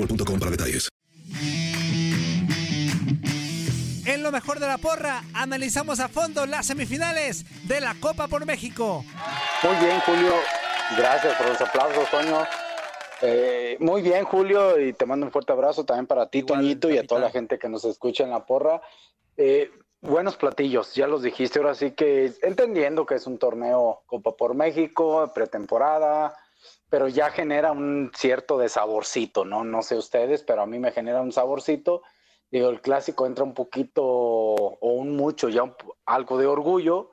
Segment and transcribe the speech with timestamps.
[0.00, 0.88] boostmobile.com para detalles.
[4.06, 8.44] En lo mejor de la porra, analizamos a fondo las semifinales de la Copa por
[8.44, 9.04] México.
[9.62, 10.32] Muy bien, Julio.
[10.96, 12.42] Gracias por los aplausos, Toño.
[13.22, 16.88] Eh, muy bien, Julio, y te mando un fuerte abrazo también para ti, Igual, Toñito,
[16.90, 17.22] y a toda capitán.
[17.22, 18.80] la gente que nos escucha en la porra.
[19.36, 19.70] Eh,
[20.00, 24.54] buenos platillos, ya los dijiste, ahora sí que entendiendo que es un torneo Copa por
[24.54, 26.34] México, pretemporada,
[26.90, 29.64] pero ya genera un cierto de saborcito, ¿no?
[29.64, 32.02] No sé ustedes, pero a mí me genera un saborcito.
[32.50, 35.74] Digo, el clásico entra un poquito o un mucho, ya un-
[36.04, 37.12] algo de orgullo,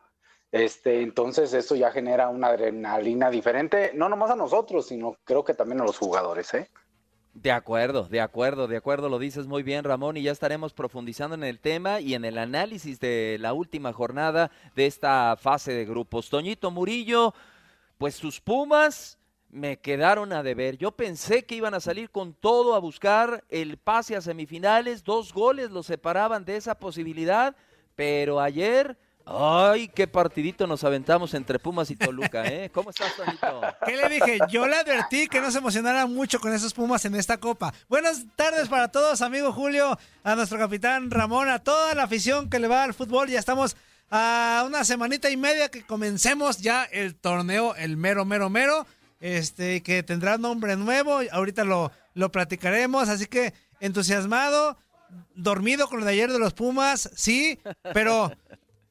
[0.51, 5.53] este, entonces eso ya genera una adrenalina diferente, no nomás a nosotros, sino creo que
[5.53, 6.69] también a los jugadores, ¿eh?
[7.35, 11.35] De acuerdo, de acuerdo, de acuerdo, lo dices muy bien Ramón y ya estaremos profundizando
[11.35, 15.85] en el tema y en el análisis de la última jornada de esta fase de
[15.85, 16.31] grupos.
[16.31, 17.35] Toñito Murillo,
[17.99, 19.19] pues sus Pumas
[19.49, 20.77] me quedaron a deber.
[20.77, 25.33] Yo pensé que iban a salir con todo a buscar el pase a semifinales, dos
[25.33, 27.55] goles los separaban de esa posibilidad,
[27.95, 28.97] pero ayer...
[29.29, 32.69] Ay, qué partidito nos aventamos entre Pumas y Toluca, ¿eh?
[32.73, 33.61] ¿Cómo estás, Toñito?
[33.85, 34.39] ¿Qué le dije?
[34.49, 37.73] Yo le advertí que no se emocionara mucho con esos Pumas en esta Copa.
[37.89, 42.59] Buenas tardes para todos, amigo Julio, a nuestro capitán Ramón, a toda la afición que
[42.59, 43.27] le va al fútbol.
[43.27, 43.75] Ya estamos
[44.09, 48.87] a una semanita y media que comencemos ya el torneo, el mero, mero, mero,
[49.19, 51.19] este, que tendrá nombre nuevo.
[51.31, 54.77] Ahorita lo, lo platicaremos, así que entusiasmado,
[55.35, 57.59] dormido con lo de ayer de los Pumas, sí,
[57.93, 58.31] pero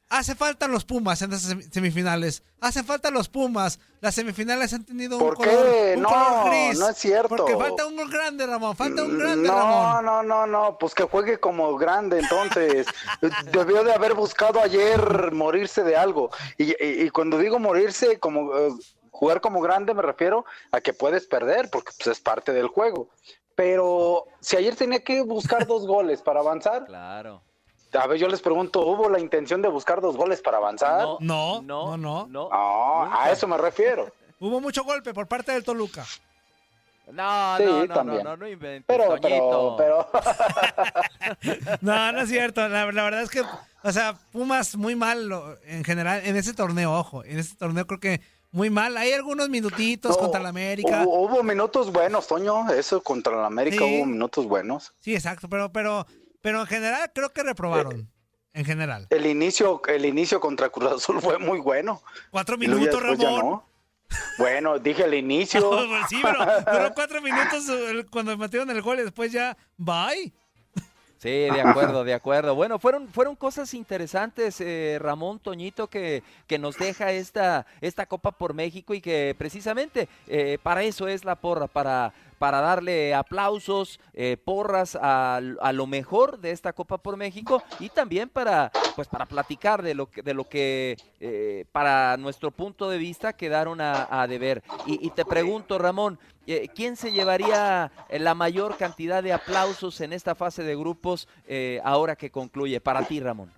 [0.08, 2.42] hace falta los Pumas en sem- semifinales.
[2.60, 3.78] Hace falta los Pumas.
[4.00, 5.66] Las semifinales han tenido un ¿Por color,
[5.96, 6.78] un No, color gris.
[6.78, 7.28] no es cierto.
[7.36, 8.76] Porque falta un gol grande, Ramón.
[8.76, 10.04] Falta un grande, No, Ramón.
[10.04, 12.86] no, no, no, pues que juegue como grande entonces.
[13.52, 16.30] Debió de haber buscado ayer morirse de algo.
[16.56, 18.70] Y, y- y cuando digo morirse, como eh,
[19.16, 23.08] jugar como grande me refiero a que puedes perder, porque pues, es parte del juego.
[23.54, 27.42] Pero si ayer tenía que buscar dos goles para avanzar, Claro.
[27.98, 31.00] a ver, yo les pregunto, ¿hubo la intención de buscar dos goles para avanzar?
[31.02, 32.26] No, No, no, no, no.
[32.26, 32.48] no.
[32.50, 33.22] No, nunca.
[33.24, 34.12] a eso me refiero.
[34.38, 36.04] Hubo mucho golpe por parte del Toluca.
[37.10, 38.24] No, Sí, no, no, también.
[38.24, 40.08] no, no, no inventes, Pero, pero, pero,
[41.80, 42.68] No, no es cierto.
[42.68, 43.42] La, la verdad es que,
[43.82, 47.24] o sea, Pumas muy mal lo- en general en ese torneo, ojo.
[47.24, 48.20] En ese torneo creo que
[48.52, 48.96] muy mal.
[48.96, 51.02] Hay algunos minutitos No, contra la América.
[51.04, 53.96] Hubo, hubo minutos buenos, Toño, eso contra la América Sí.
[53.98, 54.94] hubo minutos buenos.
[55.00, 55.48] Sí, exacto.
[55.48, 56.06] Pero, pero,
[56.40, 58.10] pero en general creo que reprobaron.
[58.54, 59.06] En general.
[59.10, 62.02] El inicio, el inicio contra Cruz Azul fue muy bueno.
[62.30, 63.18] Cuatro minutos, Ramón.
[63.18, 63.68] no.
[64.38, 65.68] Bueno, dije el inicio.
[65.68, 70.32] Pues sí, pero cuatro minutos eh, cuando metieron el gol y después ya, bye.
[71.18, 72.54] Sí, de acuerdo, de acuerdo.
[72.54, 78.32] Bueno, fueron, fueron cosas interesantes, eh, Ramón Toñito, que, que nos deja esta, esta Copa
[78.32, 84.00] por México y que precisamente eh, para eso es la porra, para, para darle aplausos,
[84.14, 89.08] eh, porras a, a, lo mejor de esta Copa por México y también para, pues,
[89.08, 93.80] para platicar de lo que, de lo que eh, para nuestro punto de vista quedaron
[93.80, 94.62] a, deber.
[94.86, 100.12] Y, y, te pregunto, Ramón, eh, ¿quién se llevaría la mayor cantidad de aplausos en
[100.12, 101.28] esta fase de grupos
[101.82, 102.80] ahora que concluye?
[102.80, 103.52] Para ti, Ramón.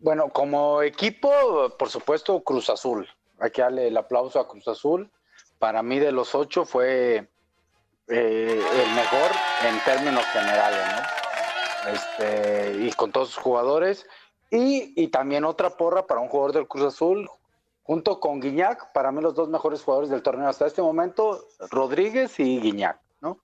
[0.00, 1.30] Bueno, como equipo,
[1.78, 3.06] por supuesto, Cruz Azul.
[3.38, 5.10] Hay que darle el aplauso a Cruz Azul.
[5.58, 7.28] Para mí, de los ocho, fue
[8.10, 9.30] eh, el mejor
[9.68, 11.92] en términos generales, ¿no?
[11.92, 14.06] Este, y con todos sus jugadores.
[14.50, 17.30] Y, y, también otra porra para un jugador del Cruz Azul,
[17.84, 22.38] junto con Guiñac, para mí los dos mejores jugadores del torneo hasta este momento, Rodríguez
[22.40, 23.38] y Guiñac, ¿no?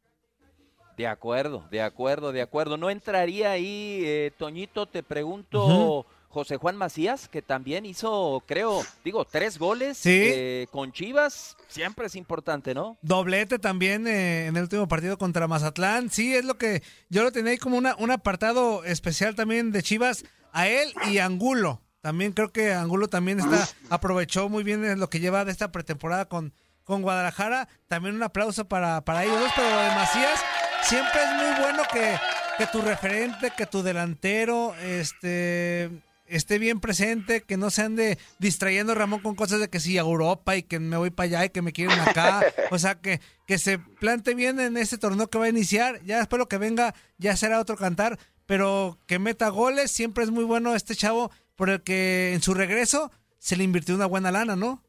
[0.96, 2.76] De acuerdo, de acuerdo, de acuerdo.
[2.76, 5.64] ¿No entraría ahí, eh, Toñito, te pregunto...
[5.64, 6.15] Uh -huh.
[6.36, 10.20] José Juan Macías, que también hizo, creo, digo, tres goles ¿Sí?
[10.22, 12.98] eh, con Chivas, siempre es importante, ¿no?
[13.00, 17.32] Doblete también eh, en el último partido contra Mazatlán, sí, es lo que yo lo
[17.32, 22.32] tenía ahí como una, un apartado especial también de Chivas, a él y Angulo, también
[22.32, 26.52] creo que Angulo también está, aprovechó muy bien lo que lleva de esta pretemporada con,
[26.84, 30.44] con Guadalajara, también un aplauso para, para ellos dos, pero lo de Macías
[30.82, 32.14] siempre es muy bueno que,
[32.58, 38.94] que tu referente, que tu delantero, este esté bien presente, que no se ande distrayendo
[38.94, 41.50] Ramón con cosas de que si a Europa y que me voy para allá y
[41.50, 42.44] que me quieren acá.
[42.70, 46.02] o sea, que, que se plante bien en este torneo que va a iniciar.
[46.04, 49.90] Ya después lo que venga ya será otro cantar, pero que meta goles.
[49.90, 53.94] Siempre es muy bueno este chavo por el que en su regreso se le invirtió
[53.94, 54.82] una buena lana, ¿no?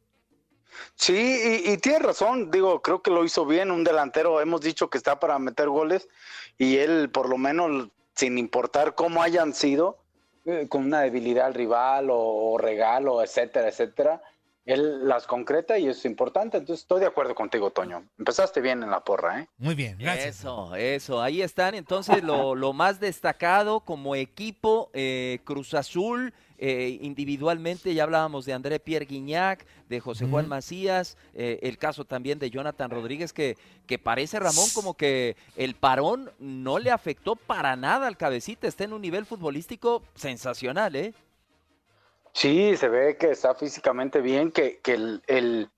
[0.95, 4.89] Sí, y, y tiene razón, digo, creo que lo hizo bien, un delantero, hemos dicho
[4.89, 6.07] que está para meter goles
[6.57, 9.98] y él por lo menos, sin importar cómo hayan sido,
[10.69, 14.21] con una debilidad al rival o, o, regalo, etcétera, etcétera,
[14.65, 16.57] él las concreta y eso es importante.
[16.57, 18.03] Entonces estoy de acuerdo contigo, Toño.
[18.19, 19.47] Empezaste bien en la porra, ¿eh?
[19.57, 20.39] Muy bien, gracias.
[20.39, 21.21] Eso, eso.
[21.21, 26.33] Ahí están entonces lo, lo más destacado como equipo, eh, Cruz Azul.
[26.59, 30.51] Eh, individualmente ya hablábamos de André Pierre Guignac, de José Juan uh -huh.
[30.51, 35.75] Macías, eh, el caso también de Jonathan Rodríguez, que, que parece, Ramón, como que el
[35.75, 41.13] parón no le afectó para nada al cabecita, está en un nivel futbolístico sensacional, ¿eh?
[42.33, 45.69] Sí, se ve que está físicamente bien, que, que el, el,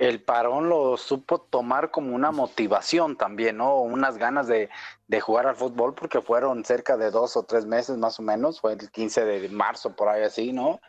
[0.00, 3.80] el, parón lo supo tomar como una motivación también, ¿no?
[3.80, 4.70] Unas ganas de,
[5.08, 8.60] de, jugar al fútbol, porque fueron cerca de dos o tres meses más o menos,
[8.60, 10.80] fue el 15 de marzo, por ahí así, ¿no?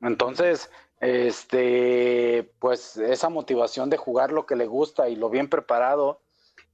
[0.00, 0.70] Entonces,
[1.00, 6.20] este, pues esa motivación de jugar lo que le gusta y lo bien preparado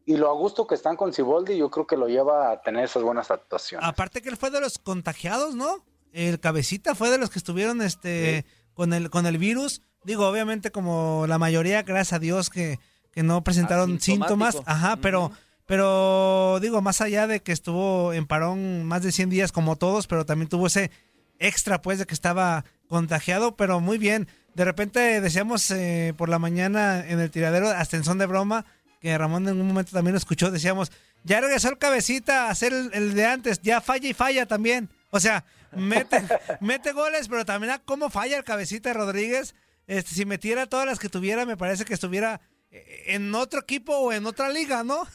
[0.04, 2.84] y lo a gusto que están con Ciboldi, yo creo que lo lleva a tener
[2.84, 3.86] esas buenas actuaciones.
[3.86, 5.84] Aparte que él fue de los contagiados, ¿no?
[6.12, 8.68] El cabecita fue de los que estuvieron este sí.
[8.72, 9.82] con el con el virus.
[10.06, 12.78] Digo, obviamente como la mayoría, gracias a Dios que,
[13.10, 15.00] que no presentaron síntomas, ajá, uh -huh.
[15.02, 15.32] pero
[15.66, 20.06] pero digo, más allá de que estuvo en parón más de 100 días como todos,
[20.06, 20.92] pero también tuvo ese
[21.40, 24.28] extra pues de que estaba contagiado, pero muy bien.
[24.54, 28.64] De repente decíamos eh, por la mañana en el tiradero, hasta en son de broma,
[29.00, 30.92] que Ramón en un momento también lo escuchó, decíamos,
[31.24, 34.88] ya regresó el cabecita a hacer el, el de antes, ya falla y falla también.
[35.10, 36.22] O sea, mete,
[36.60, 39.56] mete goles, pero también a cómo falla el cabecita Rodríguez.
[39.86, 42.40] Este, si metiera todas las que tuviera, me parece que estuviera
[42.70, 45.06] eh, en otro equipo o en otra liga, ¿no?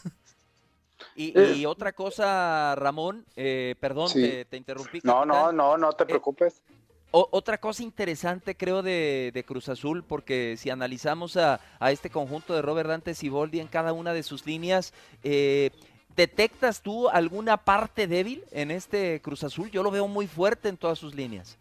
[1.15, 4.21] Y, y otra cosa, Ramón, eh, perdón, sí.
[4.21, 4.99] te, te, interrumpí.
[5.03, 6.61] No, no, no, no te preocupes.
[6.69, 6.73] Eh,
[7.11, 12.09] o, otra cosa interesante, creo, de, de, Cruz Azul, porque si analizamos a, a este
[12.09, 15.71] conjunto de Robert Dante Siboldi en cada una de sus líneas, eh,
[16.15, 19.71] ¿Detectas tú alguna parte débil en este Cruz Azul?
[19.71, 21.57] Yo lo veo muy fuerte en todas sus líneas.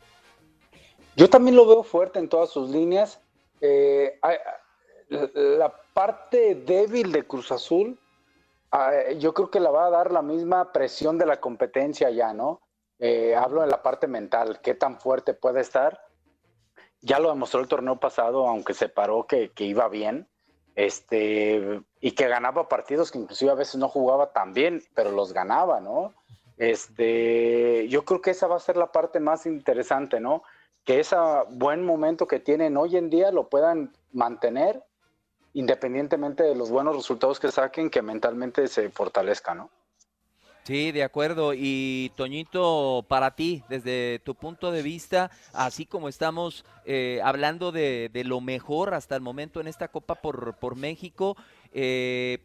[1.16, 3.20] Yo también lo veo fuerte en todas sus líneas.
[3.60, 4.18] Eh,
[5.08, 7.98] la parte débil de Cruz Azul,
[9.18, 12.60] yo creo que la va a dar la misma presión de la competencia ya, ¿no?
[12.98, 16.06] Eh, hablo de la parte mental, qué tan fuerte puede estar.
[17.00, 20.28] Ya lo demostró el torneo pasado, aunque se paró que, que iba bien
[20.74, 25.32] este, y que ganaba partidos que inclusive a veces no jugaba tan bien, pero los
[25.32, 26.14] ganaba, ¿no?
[26.56, 30.42] Este, yo creo que esa va a ser la parte más interesante, ¿no?
[30.84, 31.16] Que ese
[31.50, 34.82] buen momento que tienen hoy en día lo puedan mantener
[35.52, 39.70] independientemente de los buenos resultados que saquen, que mentalmente se fortalezca, ¿no?
[40.64, 41.52] Sí, de acuerdo.
[41.54, 48.10] Y Toñito, para ti, desde tu punto de vista, así como estamos eh, hablando de,
[48.12, 51.36] de, lo mejor hasta el momento en esta Copa por, por México,
[51.72, 52.38] eh,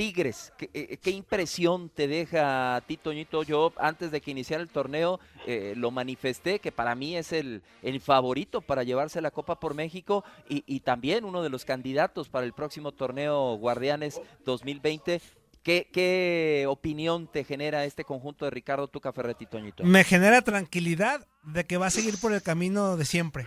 [0.00, 3.42] Tigres, ¿qué, eh, ¿qué, impresión te deja a ti, Toñito?
[3.42, 7.60] Yo, antes de que iniciara el torneo, eh, lo manifesté, que para mí es el,
[8.00, 12.54] favorito para llevarse la Copa por México y, también uno de los candidatos para el
[12.54, 15.20] próximo torneo Guardianes 2020.
[15.62, 19.84] ¿Qué, ¿Qué opinión te genera este conjunto de Ricardo Tuca Ferretti, Toñito?
[19.84, 23.46] Me genera tranquilidad de que va a seguir por el camino de siempre,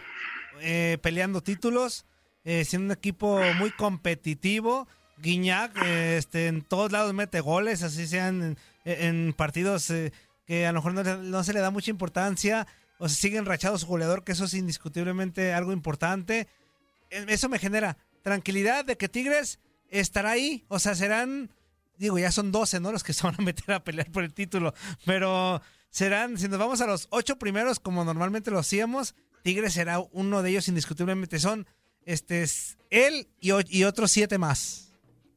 [0.62, 2.06] eh, peleando títulos,
[2.44, 4.88] eh, siendo un equipo muy competitivo.
[5.24, 10.12] Guiñac este, en todos lados mete goles, así sean en, partidos eh,
[10.46, 12.68] que a lo mejor no, se le da mucha importancia
[13.00, 16.48] o se sigue enrachado su goleador, que eso es indiscutiblemente algo importante.
[17.10, 21.50] Eso me genera tranquilidad de que Tigres estará ahí, o sea, serán,
[21.98, 22.92] digo, ya son 12, ¿no?
[22.92, 24.74] Los que se van a meter a pelear por el título,
[25.06, 30.00] pero serán, si nos vamos a los ocho primeros, como normalmente lo hacíamos, Tigres será
[30.12, 31.40] uno de ellos indiscutiblemente.
[31.40, 31.68] Son
[32.06, 34.93] este, es él y, y otros siete más.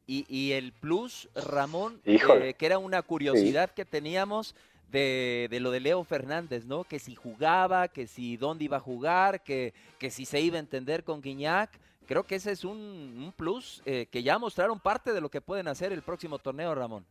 [0.07, 4.55] Y, y el plus, Ramón, eh, que era una curiosidad que teníamos
[4.89, 6.85] de, de lo de Leo Fernández, ¿no?
[6.85, 10.61] Que si jugaba, que si dónde iba a jugar, que, que si se iba a
[10.61, 11.69] entender con Guiñac.
[12.07, 15.41] Creo que ese es un, un plus eh, que ya mostraron parte de lo que
[15.41, 17.05] pueden hacer el próximo torneo, Ramón.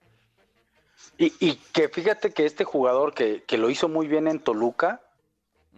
[1.18, 5.02] Y, y que fíjate que este jugador que, que lo hizo muy bien en Toluca,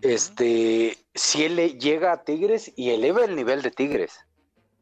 [0.03, 4.21] este, si él le llega a Tigres y eleva el nivel de Tigres.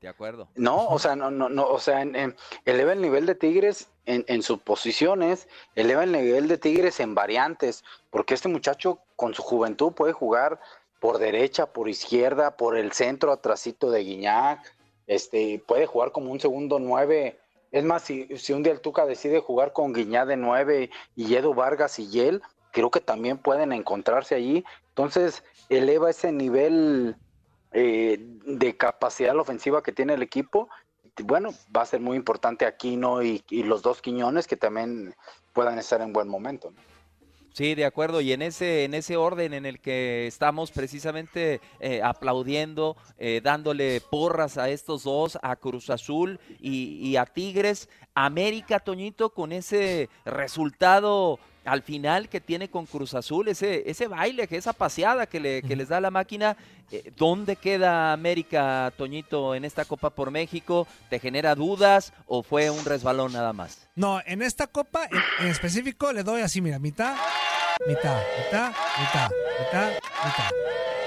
[0.01, 0.49] De acuerdo.
[0.57, 4.25] No, o sea, no, no, no, o sea, en- eleva el nivel de Tigres en,
[4.29, 9.43] en sus posiciones, eleva el nivel de Tigres en variantes, porque este muchacho con su
[9.43, 10.61] juventud puede jugar
[11.01, 14.61] por derecha, por izquierda, por el centro, atrasito de Guiñac,
[15.07, 17.39] este, puede jugar como un segundo nueve.
[17.73, 21.35] Es más, si, si un día el Tuca decide jugar con Guiñac de nueve y
[21.35, 24.65] Edu Vargas y Yel, creo que también pueden encontrarse allí.
[24.91, 27.17] Entonces, eleva ese nivel
[27.79, 30.71] eh, de capacidad ofensiva que tiene el equipo,
[31.25, 35.15] bueno, va a ser muy importante Aquino y, y los dos Quiñones que también
[35.53, 36.73] puedan estar en buen momento.
[37.53, 38.23] Sí, de acuerdo.
[38.23, 44.01] Y en ese, en ese orden en el que estamos precisamente eh, aplaudiendo, eh, dándole
[44.01, 51.39] porras a estos dos, a Cruz Azul y a Tigres, América, Toñito, con ese resultado
[51.67, 55.63] al final que tiene con Cruz Azul, ese, ese baile, que esa paseada que, le,
[55.63, 56.57] que les da la máquina,
[56.91, 60.87] eh, ¿dónde queda América, Toñito, en esta Copa por México?
[61.11, 63.89] ¿Te genera dudas o fue un resbalón nada más?
[63.95, 67.17] No, en esta copa en, en específico le doy así, mira, mitad,
[67.87, 68.69] mitad, mitad,
[68.99, 69.91] mitad, mitad,
[70.25, 70.51] mitad.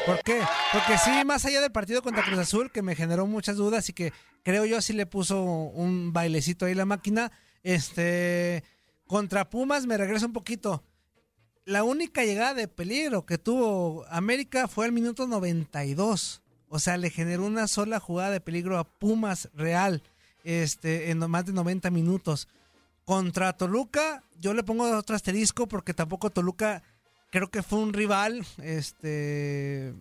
[0.05, 0.41] ¿Por qué?
[0.71, 3.93] Porque sí, más allá del partido contra Cruz Azul, que me generó muchas dudas y
[3.93, 4.11] que
[4.43, 7.31] creo yo sí le puso un bailecito ahí la máquina,
[7.63, 8.63] este,
[9.09, 10.83] contra Pumas me regreso un poquito.
[11.65, 16.43] La única llegada de peligro que tuvo América fue al minuto 92.
[16.67, 20.03] O sea, le generó una sola jugada de peligro a Pumas real
[20.43, 22.47] este, en más de 90 minutos.
[23.03, 26.83] Contra Toluca, yo le pongo otro asterisco porque tampoco Toluca
[27.31, 29.95] creo que fue un rival, este,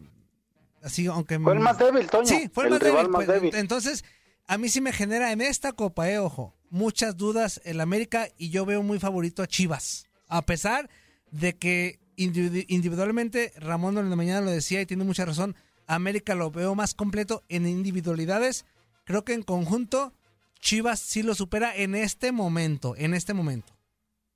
[0.83, 1.39] así, aunque...
[1.39, 2.27] Fue el más débil, Toño.
[2.27, 3.55] Sí, fue el, El más, débil, más pues, débil.
[3.55, 4.05] Entonces,
[4.47, 8.51] a mí sí me genera en esta copa, eh, ojo, muchas dudas el América y
[8.51, 10.07] yo veo muy favorito a Chivas.
[10.29, 10.89] A pesar
[11.31, 15.57] de que individu- individualmente, Ramón en la mañana lo decía y tiene mucha razón,
[15.87, 18.67] América lo veo más completo en individualidades.
[19.05, 20.13] Creo que en conjunto,
[20.61, 23.73] Chivas sí lo supera en este momento, en este momento.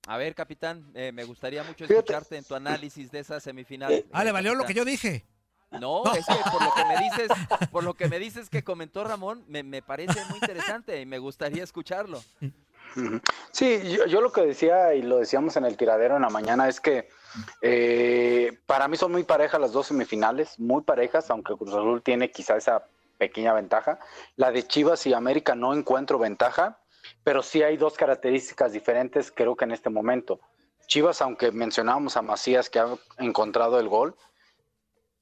[0.07, 4.05] A ver, capitán, eh, me gustaría mucho escucharte en tu análisis de esa semifinal.
[4.13, 5.25] Ah, eh, le valió lo que yo dije.
[5.81, 7.29] No, es que por lo que me dices,
[7.71, 11.19] por lo que me dices que comentó Ramón, me, me parece muy interesante y me
[11.19, 12.21] gustaría escucharlo.
[13.53, 16.69] Sí, yo, yo lo que decía y lo decíamos en el tiradero en la mañana
[16.69, 17.09] es que
[17.63, 22.31] eh, para mí son muy parejas las dos semifinales, muy parejas, aunque Cruz Azul tiene
[22.31, 22.85] quizá esa
[23.19, 23.99] pequeña ventaja.
[24.37, 26.79] La de Chivas y América no encuentro ventaja,
[27.25, 30.41] pero sí hay dos características diferentes creo que en este momento.
[30.87, 32.89] Chivas, aunque mencionábamos a Macías que ha
[33.19, 34.17] encontrado el gol,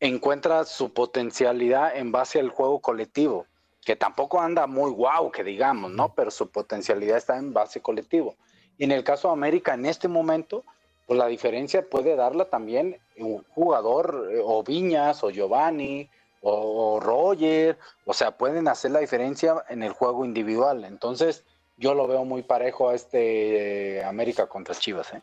[0.01, 3.47] encuentra su potencialidad en base al juego colectivo
[3.85, 6.15] que tampoco anda muy guau, que digamos, ¿no?
[6.15, 8.37] Pero su potencialidad está en base colectivo.
[8.79, 10.65] Y en el caso de América, en este momento,
[11.07, 16.09] pues la diferencia puede darla también un jugador, eh, o Viñas, o Giovanni,
[16.43, 20.85] o, o Roger, o sea, pueden hacer la diferencia en el juego individual.
[20.85, 21.45] Entonces,
[21.77, 25.23] yo lo veo muy parejo a este eh, América contra Chivas, ¿eh?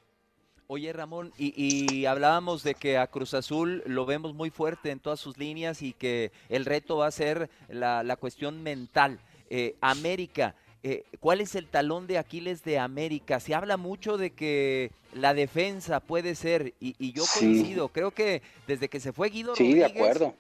[0.70, 5.00] Oye, Ramón, y, y hablábamos de que a Cruz Azul lo vemos muy fuerte en
[5.00, 9.18] todas sus líneas y que el reto va a ser la, la cuestión mental.
[9.50, 13.40] Eh, América, eh, ¿cuál es el talón de Aquiles de América?
[13.40, 17.40] Se habla mucho de que la defensa puede ser, y, y yo Sí.
[17.40, 20.36] coincido, creo que desde que se fue Guido Sí, de acuerdo.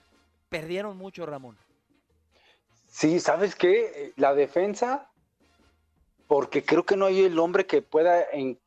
[0.50, 1.58] perdieron mucho, Ramón.
[2.90, 4.12] Sí, ¿sabes qué?
[4.18, 5.10] La defensa,
[6.28, 8.60] porque creo que no hay el hombre que pueda en-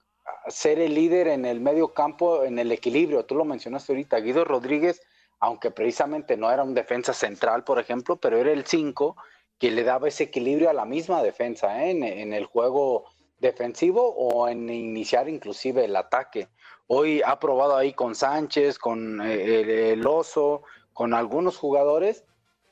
[0.49, 3.25] ser el líder en el medio campo, en el equilibrio.
[3.25, 5.03] Tú lo mencionaste ahorita, Guido Rodríguez,
[5.39, 9.17] aunque precisamente no era un defensa central, por ejemplo, pero era el 5
[9.59, 11.91] que le daba ese equilibrio a la misma defensa, ¿eh?
[11.91, 13.05] en, el juego
[13.39, 16.49] defensivo o en iniciar inclusive el ataque.
[16.87, 20.63] Hoy ha probado ahí con Sánchez, con eh, el, el Oso,
[20.95, 22.25] con algunos jugadores,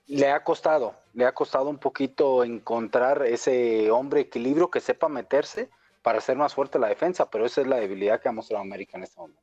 [0.06, 5.68] le ha costado, le ha costado un poquito encontrar ese hombre equilibrio que sepa meterse
[6.08, 8.96] para hacer más fuerte la defensa, pero esa es la debilidad que ha mostrado América
[8.96, 9.42] en este momento.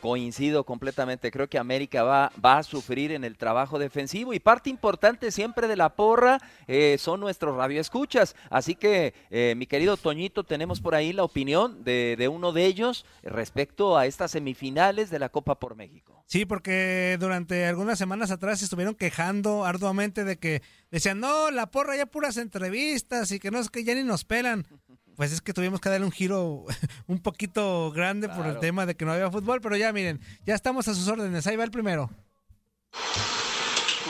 [0.00, 4.70] Coincido completamente, creo que América va, va a sufrir en el trabajo defensivo y parte
[4.70, 8.36] importante siempre de la porra eh, son nuestros radioescuchas.
[8.50, 12.66] Así que, eh, mi querido Toñito, tenemos por ahí la opinión de, de uno de
[12.66, 16.22] ellos respecto a estas semifinales de la Copa por México.
[16.26, 21.72] Sí, porque durante algunas semanas atrás se estuvieron quejando arduamente de que decían, no, la
[21.72, 24.68] porra ya puras entrevistas y que no es que ya ni nos pelan.
[25.16, 26.64] Pues es que tuvimos que darle un giro
[27.06, 30.54] un poquito grande por el tema de que no había fútbol, pero ya miren, ya
[30.54, 31.46] estamos a sus órdenes.
[31.46, 32.10] Ahí va el primero.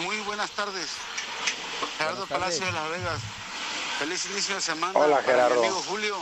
[0.05, 0.89] Muy buenas tardes.
[1.99, 2.59] Gerardo Buenas tardes.
[2.61, 3.21] Palacio de Las Vegas.
[3.99, 4.99] Feliz inicio de semana.
[4.99, 5.61] Hola, para Gerardo.
[5.61, 6.17] Mi amigo Julio,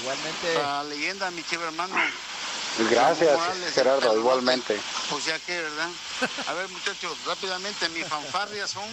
[0.00, 1.94] Igualmente, la leyenda, mi chivo hermano.
[2.90, 4.80] Gracias, Morales, Gerardo, igualmente.
[5.08, 5.88] Pues ya que, ¿verdad?
[6.48, 8.88] A ver, muchachos, rápidamente, mis fanfarrias son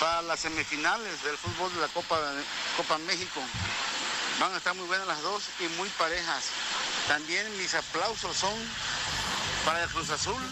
[0.00, 2.18] para las semifinales del fútbol de la Copa,
[2.76, 3.40] Copa México.
[4.40, 6.44] Van a estar muy buenas las dos y muy parejas.
[7.08, 8.54] También mis aplausos son
[9.64, 10.42] para el Cruz Azul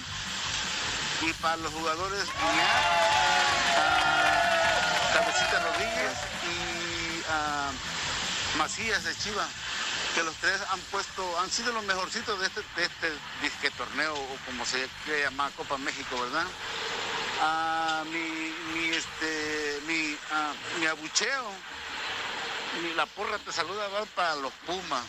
[1.23, 2.69] y para los jugadores Guiñac,
[3.79, 7.71] a Cabecita Rodríguez y a
[8.59, 9.47] Macías de Chiva,
[10.15, 13.13] que los tres han puesto, han sido los mejorcitos de este, de este
[13.43, 14.89] disque torneo, o como se
[15.23, 16.47] llamar Copa México, ¿verdad?
[17.41, 21.51] Ah, mi, mi, este, mi, ah, mi abucheo,
[22.81, 25.05] mi, la porra te saluda va para los Pumas.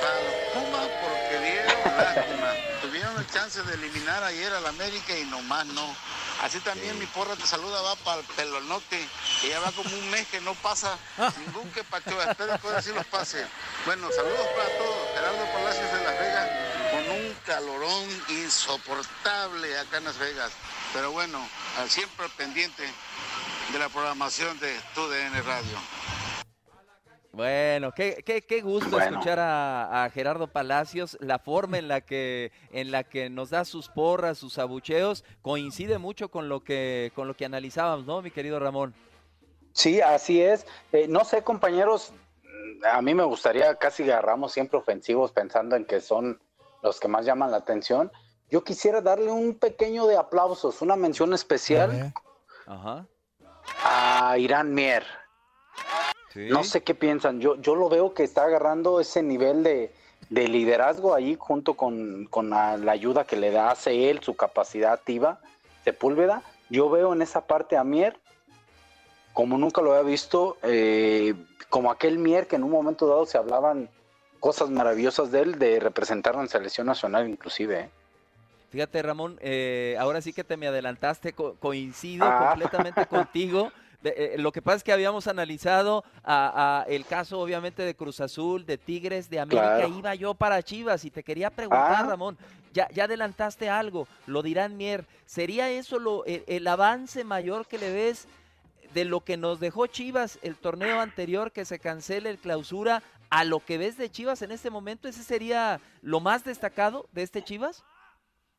[0.00, 2.52] Para los Pumas porque dieron lástima.
[2.82, 5.94] Tuvieron el chance de eliminar ayer al América y nomás no.
[6.42, 9.08] Así también mi porra te saluda va para el pelonote,
[9.40, 10.96] que ya va como un mes que no pasa
[11.44, 12.20] ningún que pacho.
[12.22, 13.44] Espero que ahora sí los pase.
[13.84, 15.08] Bueno, saludos para todos.
[15.14, 16.50] Gerardo Palacios de Las Vegas
[16.92, 20.52] con un calorón insoportable acá en Las Vegas.
[20.92, 21.46] Pero bueno,
[21.78, 22.88] al siempre pendiente
[23.72, 25.97] de la programación de TUDN Radio.
[27.38, 29.10] Bueno, qué, qué, qué gusto Bueno.
[29.10, 33.64] escuchar a, a Gerardo Palacios, la forma en la que en la que nos da
[33.64, 38.32] sus porras, sus abucheos, coincide mucho con lo que con lo que analizábamos, ¿no, mi
[38.32, 38.92] querido Ramón?
[39.72, 40.66] Sí, así es.
[40.90, 45.84] Eh, no sé, compañeros, mm, a mí me gustaría casi agarramos siempre ofensivos pensando en
[45.84, 46.40] que son
[46.82, 48.10] los que más llaman la atención.
[48.50, 52.12] Yo quisiera darle un pequeño de aplausos, una mención especial
[52.66, 53.06] Ajá.
[53.84, 55.04] a Irán Mier.
[56.32, 56.48] Sí.
[56.50, 57.40] No sé qué piensan.
[57.40, 59.94] Yo, yo lo veo que está agarrando ese nivel de,
[60.30, 64.36] de liderazgo ahí junto con, con la, la ayuda que le da hace él, su
[64.36, 65.40] capacidad activa,
[65.84, 66.42] Sepúlveda.
[66.70, 68.18] Yo veo en esa parte a Mier
[69.32, 71.32] como nunca lo había visto, eh,
[71.68, 73.88] como aquel Mier que en un momento dado se hablaban
[74.40, 77.80] cosas maravillosas de él, de representarlo en selección nacional inclusive.
[77.80, 77.90] ¿eh?
[78.70, 82.48] Fíjate, Ramón, eh, ahora sí que te me adelantaste, co- coincido Ah.
[82.50, 83.70] completamente contigo.
[84.02, 87.96] De- eh, lo que pasa es que habíamos analizado a, a el caso, obviamente, de
[87.96, 89.76] Cruz Azul, de Tigres, de América.
[89.78, 89.88] Claro.
[89.98, 92.06] Iba yo para Chivas y te quería preguntar, Ah.
[92.08, 92.38] Ramón,
[92.72, 95.04] ya, ya adelantaste algo, lo dirán Mier.
[95.26, 98.28] ¿Sería eso lo, el, el avance mayor que le ves
[98.94, 103.42] de lo que nos dejó Chivas el torneo anterior, que se cancele el clausura, a
[103.44, 105.08] lo que ves de Chivas en este momento?
[105.08, 107.82] ¿Ese sería lo más destacado de este Chivas?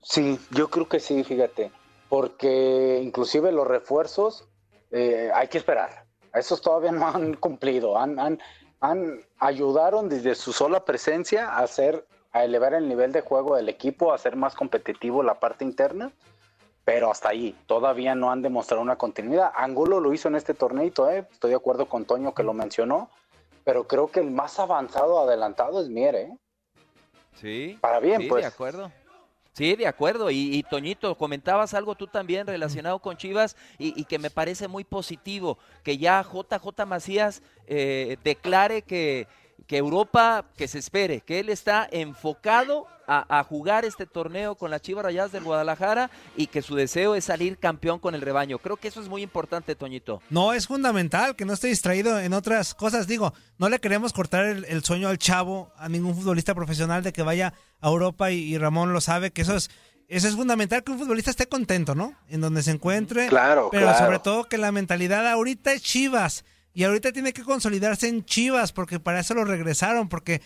[0.02, 1.72] Sí, yo creo que sí, fíjate,
[2.10, 4.49] porque inclusive los refuerzos
[4.92, 6.06] eh, hay que esperar.
[6.34, 8.40] Esos todavía no han cumplido, han, han,
[8.82, 13.70] han ayudaron desde su sola presencia a hacer, a elevar el nivel de juego del
[13.70, 16.12] equipo, a hacer más competitivo la parte interna,
[16.86, 19.52] pero hasta ahí, todavía no han demostrado una continuidad.
[19.56, 21.26] Angulo lo hizo en este torneito, ¿eh?
[21.32, 23.10] estoy de acuerdo con Toño que lo mencionó,
[23.64, 26.38] pero creo que el más avanzado, adelantado es Mier, ¿eh?
[27.36, 27.78] Sí.
[27.80, 28.44] Para bien, sí, pues.
[28.44, 28.92] de acuerdo.
[29.60, 30.32] Sí, de acuerdo.
[30.32, 34.86] Y, Toñito, comentabas algo tú también relacionado con Chivas y, y que me parece muy
[34.86, 39.28] positivo, que ya JJ Macías eh, declare que,
[39.70, 44.72] que Europa, que se espere, que él está enfocado a, a jugar este torneo con
[44.72, 48.58] las Chivas Rayadas del Guadalajara y que su deseo es salir campeón con el rebaño.
[48.58, 50.24] Creo que eso es muy importante, Toñito.
[50.32, 53.06] No, es fundamental que no esté distraído en otras cosas.
[53.06, 57.14] Digo, no le queremos cortar el, el sueño al chavo, a ningún futbolista profesional de
[57.14, 59.70] que vaya a Europa y, y Ramón lo sabe, que eso es,
[60.08, 62.16] eso es fundamental, que un futbolista esté contento, ¿no?
[62.28, 63.28] En donde se encuentre.
[63.28, 64.04] Claro, Pero claro.
[64.04, 66.44] sobre todo que la mentalidad ahorita es Chivas.
[66.80, 70.42] Y ahorita tiene que consolidarse en Chivas, porque para eso lo regresaron, porque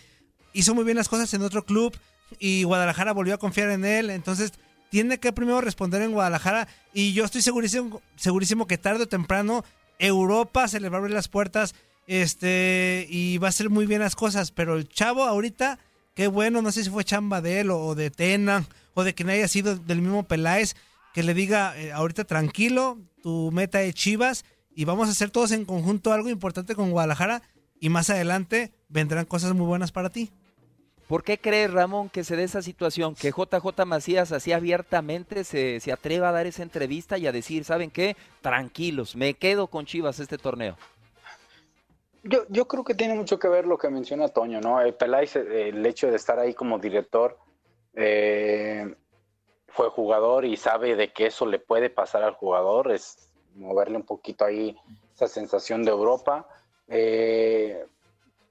[0.52, 1.96] hizo muy bien las cosas en otro club
[2.40, 4.10] y Guadalajara volvió a confiar en él.
[4.10, 4.52] Entonces,
[4.90, 6.66] tiene que primero responder en Guadalajara.
[6.92, 9.64] Y yo estoy segurísimo, segurísimo que tarde o temprano
[10.00, 11.76] Europa se le va a abrir las puertas
[12.08, 14.50] Este, y va a hacer muy bien las cosas.
[14.50, 15.78] Pero el chavo ahorita,
[16.14, 19.30] qué bueno, no sé si fue chamba de él o, de Tena o de quien
[19.30, 20.74] haya sido del mismo Peláez,
[21.14, 25.52] que le diga eh, ahorita tranquilo, tu meta es Chivas y vamos a hacer todos
[25.52, 27.42] en conjunto algo importante con Guadalajara
[27.80, 30.30] y más adelante vendrán cosas muy buenas para ti.
[31.08, 33.14] ¿Por qué crees, Ramón, que se dé esa situación?
[33.14, 37.64] Que JJ Macías así abiertamente se, se atreva a dar esa entrevista y a decir,
[37.64, 38.16] ¿saben qué?
[38.40, 40.76] Tranquilos, me quedo con Chivas este torneo.
[42.22, 44.80] Yo, yo creo que tiene mucho que ver lo que menciona Toño, ¿no?
[44.80, 47.38] El Peláez, el hecho de estar ahí como director,
[47.92, 48.94] eh,
[49.68, 54.02] fue jugador y sabe de que eso le puede pasar al jugador, es moverle un
[54.04, 54.76] poquito ahí
[55.14, 56.46] esa sensación de Europa.
[56.88, 57.86] Eh,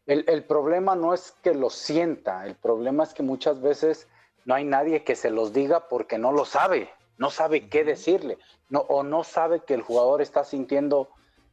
[0.05, 4.07] el, problema no es que lo sienta, el problema es que muchas veces
[4.45, 8.37] no hay nadie que se los diga porque no lo sabe, no sabe qué decirle,
[8.69, 11.09] no, o no sabe que el jugador está sintiendo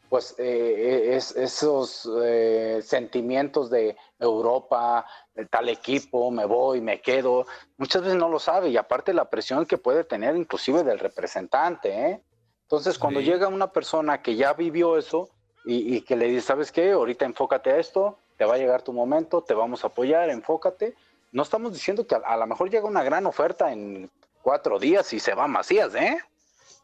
[0.08, 8.02] pues eh, esos eh, sentimientos de Europa, de tal equipo, me voy, me quedo, muchas
[8.02, 12.10] veces no lo sabe y aparte la presión que puede tener inclusive del representante.
[12.10, 12.22] ¿eh?
[12.70, 15.28] Entonces cuando llega una persona que ya vivió eso
[15.64, 16.92] y, y que le dice, ¿sabes qué?
[16.92, 20.94] Ahorita enfócate a esto, te va a llegar tu momento, te vamos a apoyar, enfócate.
[21.33, 24.09] No estamos diciendo que a, lo mejor llega una gran oferta en
[24.40, 26.16] cuatro días y se va Macías, ¿eh?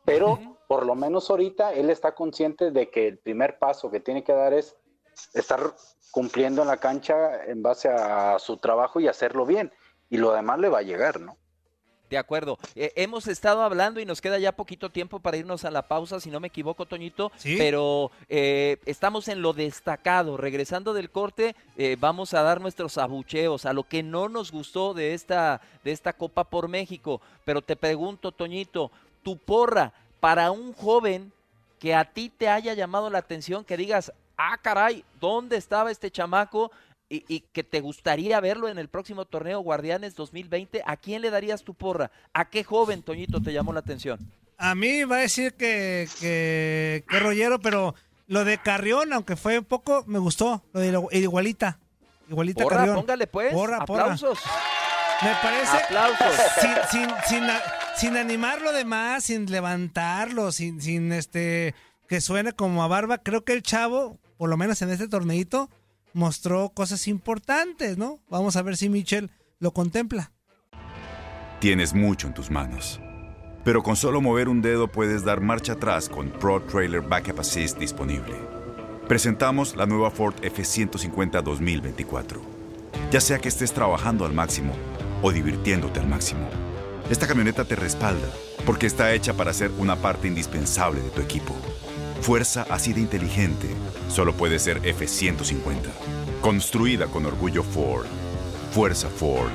[0.05, 4.25] Pero por lo menos ahorita él está consciente de que el primer paso que tiene
[4.25, 4.75] que dar es
[5.35, 5.73] estar
[6.11, 9.73] cumpliendo en la cancha en base a su trabajo y hacerlo bien.
[10.11, 11.37] Y lo demás le va a llegar, ¿no?
[12.09, 12.59] De acuerdo.
[12.75, 16.21] Eh, hemos estado hablando y nos queda ya poquito tiempo para irnos a la pausa,
[16.21, 17.33] si no me equivoco, Toñito.
[17.43, 20.37] Pero eh, estamos en lo destacado.
[20.37, 24.95] Regresando del corte, eh, vamos a dar nuestros abucheos a lo que no nos gustó
[24.95, 27.21] de esta, de esta Copa por México.
[27.45, 28.93] Pero te pregunto, Toñito,
[29.23, 31.33] tu porra para un joven
[31.81, 36.11] que a ti te haya llamado la atención, que digas, ah, caray, ¿dónde estaba este
[36.11, 36.71] chamaco?
[37.09, 41.63] Y, que te gustaría verlo en el próximo torneo Guardianes 2020, ¿a quién le darías
[41.63, 42.11] tu porra?
[42.33, 44.19] ¿A qué joven, Toñito, te llamó la atención?
[44.59, 47.95] A mí va a decir que, que, que Rollero, pero
[48.27, 50.65] lo de Carrión, aunque fue poco, me gustó.
[50.73, 51.79] Lo de igualita.
[52.29, 52.97] Igualita porra, Carrión.
[52.97, 53.53] Póngale pues.
[53.53, 54.41] Porra, Aplausos.
[55.23, 55.77] Me parece.
[55.77, 56.35] Aplausos.
[56.61, 57.45] Sin, sin, sin,
[57.97, 61.75] sin animarlo de más, sin levantarlo, sin, sin este
[62.09, 63.19] que suene como a barba.
[63.19, 65.71] Creo que el chavo, por lo menos en este torneito,
[66.17, 68.21] mostró cosas importantes, ¿no?
[68.31, 70.33] Vamos a ver si Mitchell lo contempla.
[71.61, 73.01] Tienes mucho en tus manos.
[73.65, 77.79] Pero con solo mover un dedo puedes dar marcha atrás con Pro Trailer Backup Assist
[77.79, 78.35] disponible.
[79.07, 82.41] Presentamos la nueva Ford F150 2024.
[83.11, 84.73] Ya sea que estés trabajando al máximo
[85.23, 86.49] o divirtiéndote al máximo,
[87.11, 88.29] esta camioneta te respalda
[88.65, 91.55] porque está hecha para ser una parte indispensable de tu equipo.
[92.27, 93.69] Fuerza así de inteligente
[94.09, 95.77] solo puede ser F-150.
[96.43, 98.07] Construida con orgullo Ford.
[98.73, 99.53] Fuerza Ford.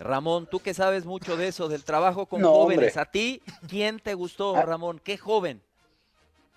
[0.00, 4.14] Ramón, tú que sabes mucho de eso, del trabajo con jóvenes, ¿a ti quién te
[4.14, 4.62] gustó, ah.
[4.62, 4.98] Ramón?
[4.98, 5.62] ¿Qué joven?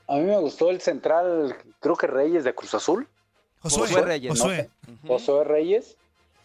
[0.08, 3.08] A mí me gustó el central, creo que Reyes de Cruz Azul.
[3.60, 4.32] Josué, Reyes.
[4.32, 4.68] Josué.
[5.06, 5.96] Josué Reyes.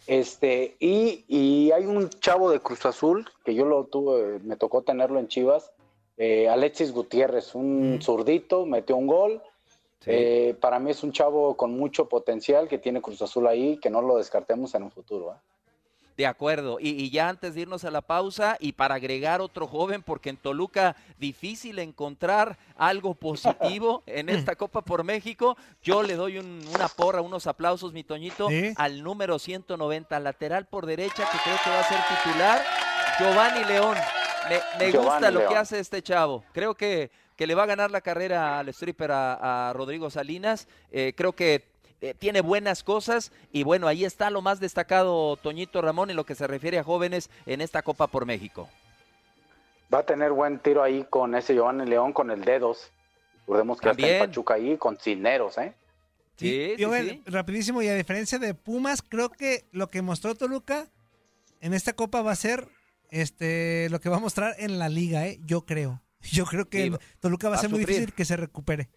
[0.05, 4.83] Este, y, y, hay un chavo de Cruz Azul que yo lo tuve, me tocó
[4.83, 5.71] tenerlo en Chivas,
[6.17, 8.01] eh, Alexis Gutiérrez, un mm.
[8.01, 9.41] zurdito, metió un gol.
[10.07, 13.89] Eh, para mí es un chavo con mucho potencial que tiene Cruz Azul ahí, que
[13.89, 15.33] no lo descartemos en un futuro.
[15.33, 15.37] ¿eh?
[16.15, 16.77] De acuerdo.
[16.79, 20.37] Y, ya antes de irnos a la pausa y para agregar otro joven, porque en
[20.37, 27.21] Toluca difícil encontrar algo positivo en esta Copa por México, yo le doy una porra,
[27.21, 28.47] unos aplausos, mi Toñito,
[28.77, 32.61] al número 190, lateral por derecha, que creo que va a ser titular,
[33.19, 33.97] Giovanni León.
[34.79, 36.43] Me, gusta lo que hace este chavo.
[36.53, 40.67] Creo que, que, le va a ganar la carrera al stripper a, Rodrigo Salinas.
[40.91, 41.65] Eh, creo que
[42.01, 46.25] eh, tiene buenas cosas y bueno, ahí está lo más destacado Toñito Ramón en lo
[46.25, 48.69] que se refiere a jóvenes en esta Copa por México.
[49.93, 52.91] Va a tener buen tiro ahí con ese Giovanni León con el dedos.
[53.41, 55.73] Recordemos que está en Pachuca ahí con Cineros, ¿eh?
[56.37, 56.75] Sí,
[57.25, 60.87] rapidísimo y a diferencia de Pumas, creo que lo que mostró Toluca
[61.61, 62.67] en esta copa va a ser
[63.11, 65.39] este, lo que va a mostrar en la liga, ¿eh?
[65.45, 66.01] yo creo.
[66.31, 68.89] Yo creo que Toluca va a ser muy difícil que se recupere.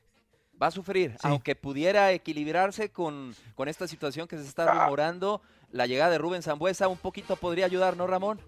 [0.61, 5.87] Va a sufrir, aunque pudiera equilibrarse con, con esta situación que se está rumorando, la
[5.87, 8.41] llegada de Rubén Zambuesa un poquito podría ayudar, ¿no, Ramón?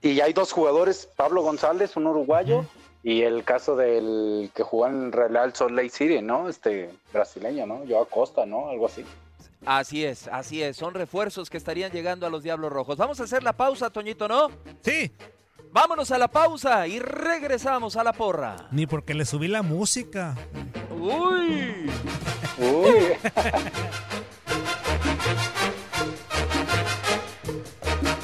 [0.00, 2.64] Y hay dos jugadores, Pablo González, un uruguayo,
[3.02, 6.48] y el caso del que jugó en Real Salt Lake City, ¿no?
[6.48, 7.84] Este brasileño, ¿no?
[7.84, 8.68] Yo Acosta, ¿no?
[8.68, 9.04] Algo así.
[9.64, 10.76] Así es, así es.
[10.76, 12.96] Son refuerzos que estarían llegando a los Diablos Rojos.
[12.96, 14.50] Vamos a hacer la pausa, Toñito, ¿no?
[14.82, 15.12] Sí.
[15.72, 18.68] Vámonos a la pausa y regresamos a la porra.
[18.70, 20.34] Ni porque le subí la música.
[20.90, 21.90] Uy.
[22.58, 23.16] Uy.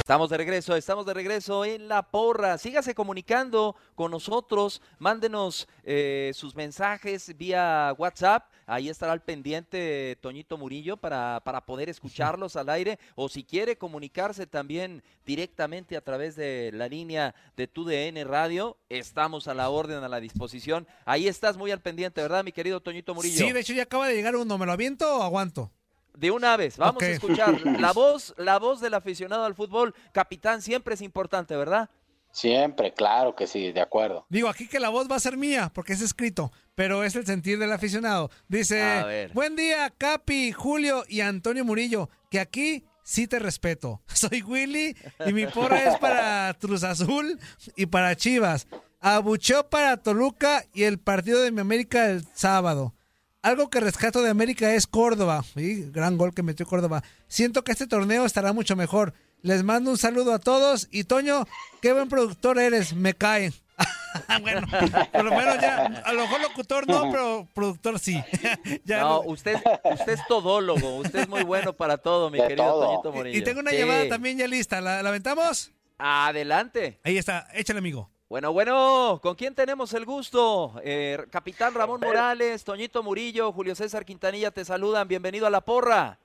[0.02, 2.58] Estamos de regreso, estamos de regreso en La Porra.
[2.58, 8.50] Sígase comunicando con nosotros, mándenos eh, sus mensajes vía WhatsApp.
[8.66, 12.98] Ahí estará al pendiente Toñito Murillo para, para poder escucharlos al aire.
[13.14, 19.46] O si quiere comunicarse también directamente a través de la línea de TUDN Radio, estamos
[19.46, 20.88] a la orden, a la disposición.
[21.04, 23.38] Ahí estás muy al pendiente, ¿verdad, mi querido Toñito Murillo?
[23.38, 24.58] Sí, de hecho ya acaba de llegar uno.
[24.58, 25.70] ¿Me lo aviento o aguanto?
[26.16, 29.94] De una vez, vamos a escuchar la voz, la voz del aficionado al fútbol.
[30.12, 31.88] Capitán, siempre es importante, ¿verdad?
[32.32, 34.26] Siempre, claro que sí, de acuerdo.
[34.30, 37.26] Digo, aquí que la voz va a ser mía, porque es escrito, pero es el
[37.26, 38.30] sentir del aficionado.
[38.48, 44.00] Dice, buen día, Capi, Julio y Antonio Murillo, que aquí sí te respeto.
[44.06, 44.96] Soy Willy
[45.26, 47.38] y mi porra es para Cruz Azul
[47.76, 48.66] y para Chivas.
[49.00, 52.94] Abuchó para Toluca y el partido de mi América el sábado.
[53.42, 55.42] Algo que rescato de América es Córdoba.
[55.54, 57.02] Sí, gran gol que metió Córdoba.
[57.26, 59.14] Siento que este torneo estará mucho mejor.
[59.42, 60.86] Les mando un saludo a todos.
[60.92, 61.46] Y Toño,
[61.80, 62.94] qué buen productor eres.
[62.94, 63.52] Me cae.
[64.42, 64.64] bueno,
[65.12, 68.22] por lo menos ya, a lo mejor locutor no, pero productor sí.
[68.84, 69.56] Ya no, usted,
[69.92, 72.84] usted es todólogo, usted es muy bueno para todo, mi De querido todo.
[73.02, 73.38] Toñito Y- Murillo.
[73.38, 73.78] y tengo una Sí.
[73.78, 74.80] llamada también ya lista.
[74.80, 75.72] ¿La, la aventamos?
[75.98, 77.00] Adelante.
[77.02, 78.11] Ahí está, échale amigo.
[78.32, 80.72] Bueno, bueno, ¿con quién tenemos el gusto?
[80.82, 85.06] Eh, Capitán Ramón Morales, Toñito Murillo, Julio César Quintanilla te saludan.
[85.06, 86.16] Bienvenido a La Porra.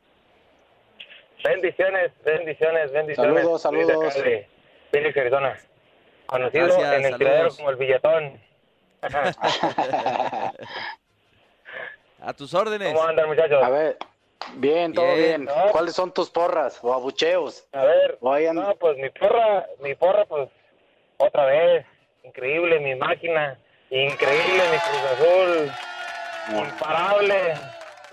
[1.43, 3.35] Bendiciones, bendiciones, bendiciones.
[3.41, 4.15] Saludos, saludos.
[4.23, 4.47] de
[4.89, 5.57] Phoenix, Arizona.
[6.27, 8.41] Conocido Gracias, en el tiradero como el billetón.
[12.21, 12.93] A tus órdenes.
[12.93, 13.61] ¿Cómo andan, muchachos?
[13.61, 13.97] A ver,
[14.55, 15.43] bien, todo Bien.
[15.45, 15.49] bien.
[15.73, 17.67] ¿Cuáles son tus porras o abucheos?
[17.73, 20.47] A ver, O hayan- no, pues mi porra, mi porra, pues
[21.17, 21.85] otra vez,
[22.27, 23.57] increíble mi máquina,
[23.89, 25.71] increíble mi Cruz Azul,
[26.65, 27.53] imparable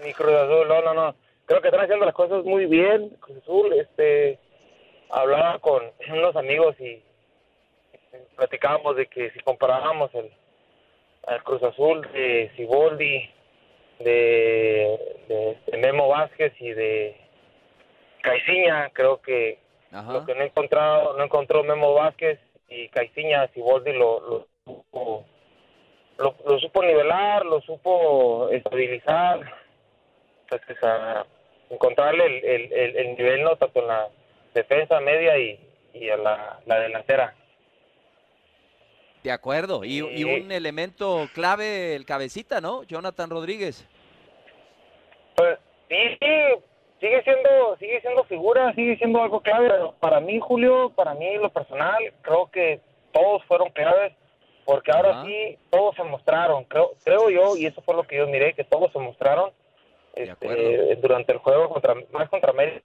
[0.04, 1.14] mi Cruz Azul, no, no, no,
[1.46, 4.38] creo que están haciendo las cosas muy bien, Cruz Azul, este,
[5.10, 7.02] hablaba con unos amigos y
[8.36, 10.30] platicábamos de que si comparábamos el,
[11.28, 13.30] el Cruz Azul de Siboldi,
[13.98, 14.98] de,
[15.28, 17.16] de- de Memo Vázquez y de
[18.22, 19.58] Caiciña, creo que
[19.92, 20.12] Ajá.
[20.12, 25.24] lo que no encontrado, no encontró Memo Vázquez y Caiciña, Siboldi lo, lo, supo,
[26.18, 29.40] lo, lo supo nivelar, lo supo estabilizar,
[30.42, 31.26] entonces a
[31.70, 34.08] encontrarle el, el, el, el nivel no tanto en la
[34.54, 35.58] defensa media y,
[35.92, 37.34] y a la, la delantera.
[39.22, 39.84] De acuerdo.
[39.84, 40.24] Y, y Sí.
[40.24, 42.82] un elemento clave, el cabecita, ¿no?
[42.82, 43.88] Jonathan Rodríguez.
[45.34, 46.62] Pues sí, sí,
[47.00, 49.68] sigue siendo, sigue siendo figura, sigue siendo algo clave.
[49.70, 52.80] pero Para mí, Julio, para mí lo personal, creo que
[53.12, 54.12] todos fueron claves,
[54.64, 55.24] porque ahora Ajá.
[55.26, 58.64] sí todos se mostraron, creo, creo yo, y eso fue lo que yo miré, que
[58.64, 59.50] todos se mostraron
[60.14, 62.80] este, durante el juego contra más contra América.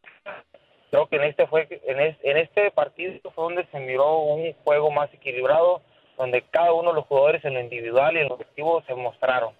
[0.92, 4.52] Creo que en este fue en, es- en este partido fue donde se miró un
[4.66, 5.82] juego más equilibrado,
[6.18, 9.54] donde cada uno de los jugadores en lo individual y en lo colectivo se mostraron.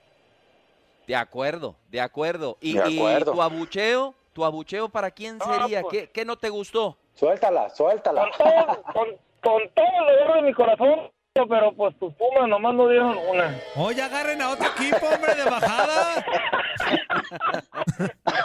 [1.08, 2.58] De acuerdo, de acuerdo.
[2.62, 3.32] Y, De y acuerdo.
[3.34, 5.82] tu abucheo, tu abucheo para quién No, sería?
[5.82, 6.98] pues- ¿Qué, qué no te gustó?
[7.16, 8.22] Suéltala, suéltala.
[8.22, 9.08] con todo, con,
[9.42, 13.58] con todo lo dentro de mi corazón, pero pues tus Pumas nomás no dieron una.
[13.76, 16.26] Oye, agarren a otro equipo, hombre, de bajada.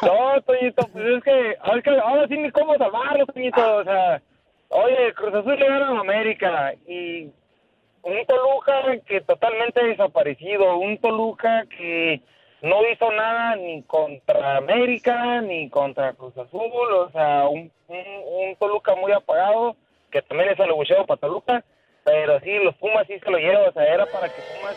[0.02, 4.20] No, Toñito, pues es que, es que ahora sí ni cómo salvarlo, Toñito, o sea,
[4.68, 7.30] oye, Cruz Azul le gana a América y
[8.02, 12.20] un Toluca que totalmente desaparecido, un Toluca que
[12.64, 18.56] no hizo nada ni contra América ni contra Cruz Azul, o sea, un, un, un
[18.56, 19.76] Toluca muy apagado,
[20.10, 21.62] que también es alebucheo para Toluca,
[22.04, 24.76] pero sí, los Pumas sí se lo llevan, o sea, era para que Pumas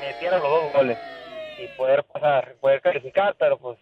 [0.00, 0.98] metiera los dos goles
[1.58, 3.78] y poder pasar, poder calificar, pero pues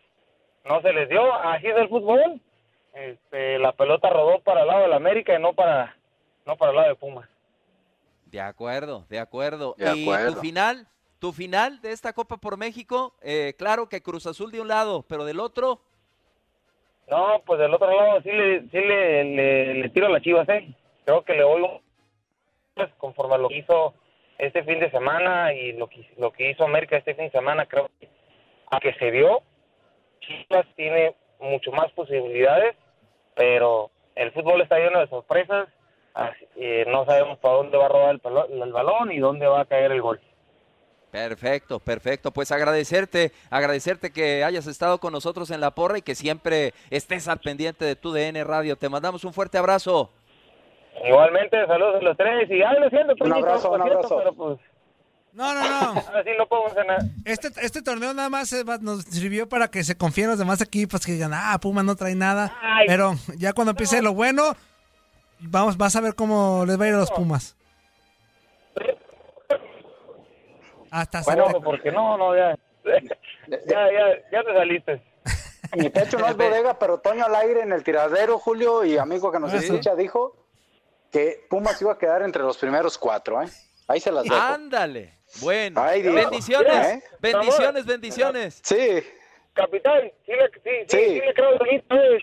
[0.65, 2.41] no se les dio, así es el fútbol,
[2.93, 5.97] este, la pelota rodó para el lado de la América y no para,
[6.45, 7.29] no para el lado de Pumas.
[8.27, 9.77] De acuerdo, de acuerdo.
[9.79, 10.35] De y acuerdo.
[10.35, 10.89] tu final,
[11.25, 15.07] tu final de esta Copa por México, eh, claro que Cruz Azul de un lado,
[15.09, 15.81] pero del otro,
[17.09, 20.69] No, pues del otro lado sí le, sí le, le, tiro a las chivas, ¿eh?
[21.07, 21.81] Creo que le voy un...
[22.75, 23.95] pues, conforme a lo que hizo
[24.37, 27.65] este fin de semana y lo que, lo que hizo América este fin de semana,
[27.65, 28.07] creo que
[28.71, 29.41] a que se vio,
[30.21, 32.77] Chivas tiene mucho más posibilidades,
[33.35, 35.69] pero el fútbol está lleno de sorpresas,
[36.87, 39.91] no sabemos para dónde va a rodar el, el balón y dónde va a caer
[39.91, 40.21] el gol.
[41.15, 42.33] Perfecto, perfecto.
[42.33, 47.29] Pues agradecerte, agradecerte que hayas estado con nosotros en la porra y que siempre estés
[47.29, 48.75] al pendiente de tu DN Radio.
[48.75, 50.11] Te mandamos un fuerte abrazo.
[51.09, 54.17] Igualmente, saludos a los tres y ay, lo siento, Un abrazo, un abrazo.
[54.19, 54.59] pero pues
[55.33, 55.61] No, no,
[55.95, 55.95] no.
[56.39, 56.99] No podemos ganar.
[57.25, 60.61] Este, este torneo nada más eh, va- nos sirvió para que se confíen los demás
[60.63, 62.53] equipos que digan, ah, Puma no trae nada.
[62.61, 62.87] Ay.
[62.89, 64.57] Pero ya cuando empiece lo bueno,
[65.39, 67.57] vamos, vas a ver cómo les va a ir a los Pumas.
[70.95, 72.57] Hasta Bueno, se- porque no, no, ya.
[73.49, 75.03] Ya, ya, ya te saliste.
[75.77, 79.33] Mi pecho no es bodega, pero Toño al aire en el tiradero, Julio, y amigo
[79.33, 79.57] que nos sí.
[79.57, 80.37] escucha, dijo
[81.11, 83.47] que Pumas iba a quedar entre los primeros cuatro, ¿eh?
[83.89, 84.37] Ahí se las dejo.
[84.37, 85.19] Ándale.
[85.41, 85.83] Bueno.
[85.83, 86.87] Ay, bendiciones.
[86.87, 87.03] ¿Eh?
[87.19, 88.61] Bendiciones, bendiciones.
[88.63, 89.03] Sí.
[89.53, 91.05] Capitán, sí le, sí, sí, Sí.
[91.07, 91.59] sí le creo,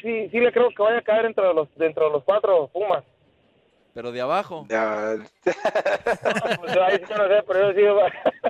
[0.01, 3.03] sí, sí le creo que vaya a caer entre los, dentro de los cuatro Pumas.
[3.93, 4.65] Pero de abajo.
[4.69, 5.15] Ya.
[5.43, 7.99] Pues ahí sí no sé, pero yo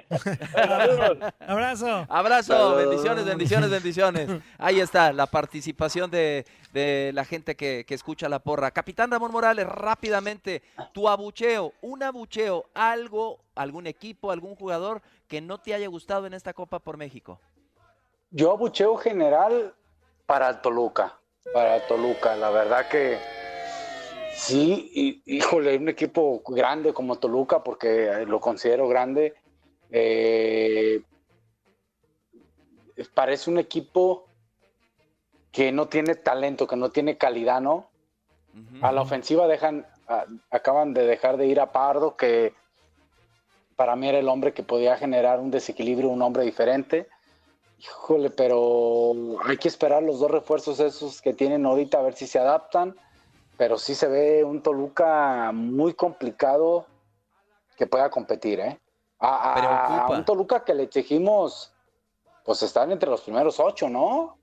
[0.09, 0.47] sí.
[0.53, 1.33] Saludos.
[1.39, 2.05] Abrazo.
[2.09, 4.29] Abrazo, bendiciones, bendiciones, bendiciones.
[4.57, 8.71] Ahí está la participación de, de la gente que, que escucha la porra.
[8.71, 10.61] Capitán Ramón Morales, rápidamente,
[10.93, 16.33] tu abucheo, un abucheo, algo, algún equipo, algún jugador que no te haya gustado en
[16.33, 17.39] esta Copa por México.
[18.29, 19.73] Yo abucheo general
[20.25, 21.17] para el Toluca,
[21.53, 22.35] para el Toluca.
[22.35, 23.17] La verdad que
[24.31, 24.91] sí,
[25.25, 29.35] y- híjole, un equipo grande como Toluca, porque eh, lo considero grande,
[29.91, 31.01] eh,
[33.13, 34.25] parece un equipo
[35.51, 37.89] que no tiene talento, que no tiene calidad, ¿no?
[38.81, 42.53] A la ofensiva dejan, a- acaban de dejar de ir a Pardo, que
[43.75, 47.07] para mí era el hombre que podía generar un desequilibrio, un hombre diferente.
[47.79, 49.13] Híjole, pero
[49.43, 52.95] hay que esperar los dos refuerzos esos que tienen ahorita a ver si se adaptan.
[53.57, 56.85] Pero sí se ve un Toluca muy complicado
[57.77, 58.79] que pueda competir, ¿eh?
[59.19, 61.71] A, a- a un Toluca que le exigimos,
[62.43, 64.37] pues están entre los primeros ocho, ¿no?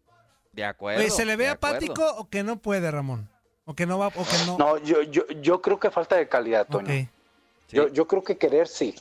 [0.52, 1.00] De acuerdo.
[1.00, 1.76] Oye, ¿se le ve de acuerdo.
[1.76, 3.28] apático o que no puede, Ramón?
[3.64, 4.56] ¿O que no va, o que no?
[4.58, 6.86] No, yo, yo, yo creo que falta de calidad, Toño.
[6.88, 7.08] Sí.
[7.70, 8.94] Yo, yo creo que querer sí.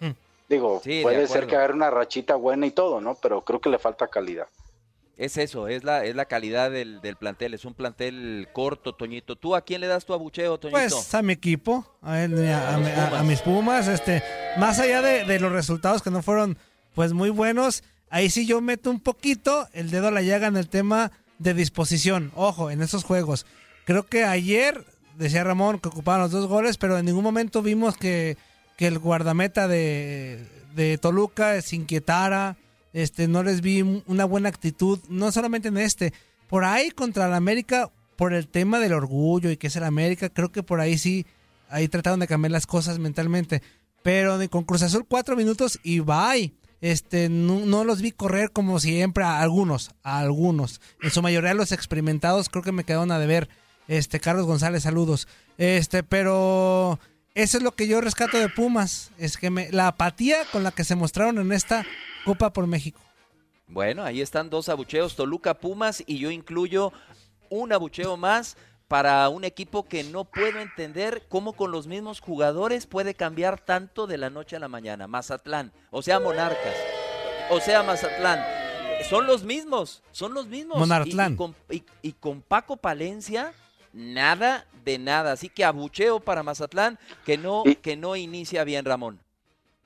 [0.48, 3.14] Digo, Sí, puede ser que haga una rachita buena y todo, ¿no?
[3.16, 4.48] Pero creo que le falta calidad.
[5.20, 9.36] Es eso, es la, es la calidad del, del plantel, es un plantel corto, Toñito.
[9.36, 10.78] ¿Tú a quién le das tu abucheo, Toñito?
[10.78, 14.22] Pues a mi equipo, a, él, a- a- mis Pumas, este,
[14.56, 16.56] más allá de, de los resultados que no fueron
[16.94, 20.56] pues muy buenos, ahí sí yo meto un poquito el dedo a la llaga en
[20.56, 22.32] el tema de disposición.
[22.34, 23.44] Ojo, en esos juegos.
[23.84, 27.94] Creo que ayer, decía Ramón, que ocupaban los dos goles, pero en ningún momento vimos
[27.98, 28.38] que,
[28.78, 32.56] que el guardameta de, de Toluca se inquietara.
[32.92, 36.12] Este, no les vi un- una buena actitud, no solamente en este.
[36.48, 40.28] Por ahí contra el América, por el tema del orgullo y que es el América,
[40.28, 41.24] creo que por ahí sí,
[41.68, 43.62] ahí trataron de cambiar las cosas mentalmente.
[44.02, 46.52] Pero con Cruz Azul cuatro minutos y bye.
[46.80, 50.80] Este, no, no los vi correr como siempre, a algunos, a algunos.
[51.02, 53.50] En su mayoría los experimentados creo que me quedaron a deber.
[53.86, 55.28] Este, Carlos González, saludos.
[55.58, 56.98] Este, pero
[57.34, 59.10] eso es lo que yo rescato de Pumas.
[59.18, 61.84] Es que me, la apatía con la que se mostraron en esta
[62.24, 63.00] Copa por México.
[63.66, 66.92] Bueno, ahí están dos abucheos, Toluca Pumas, y yo incluyo
[67.48, 68.56] un abucheo más
[68.88, 74.08] para un equipo que no puedo entender cómo con los mismos jugadores puede cambiar tanto
[74.08, 75.06] de la noche a la mañana.
[75.06, 76.74] Mazatlán, o sea, Monarcas,
[77.50, 78.40] o sea, Mazatlán.
[79.08, 80.76] Son los mismos, son los mismos.
[80.76, 81.32] Y- Monartlán.
[81.32, 83.54] Y, con, y- y con Paco Palencia,
[83.92, 85.32] nada de nada.
[85.32, 89.20] Así que abucheo para Mazatlán, que no, que no inicia bien, Ramón.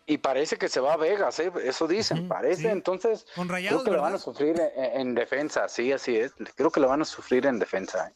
[0.06, 1.50] Y parece que se va a Vegas, ¿eh?
[1.64, 2.62] eso dicen, parece.
[2.62, 2.66] sí.
[2.68, 4.24] Entonces, Con creo rayados, que le van a ¿verdad?
[4.24, 6.32] sufrir en, en defensa, sí, así es.
[6.54, 8.08] Creo que le van a sufrir en defensa.
[8.08, 8.12] ¿eh?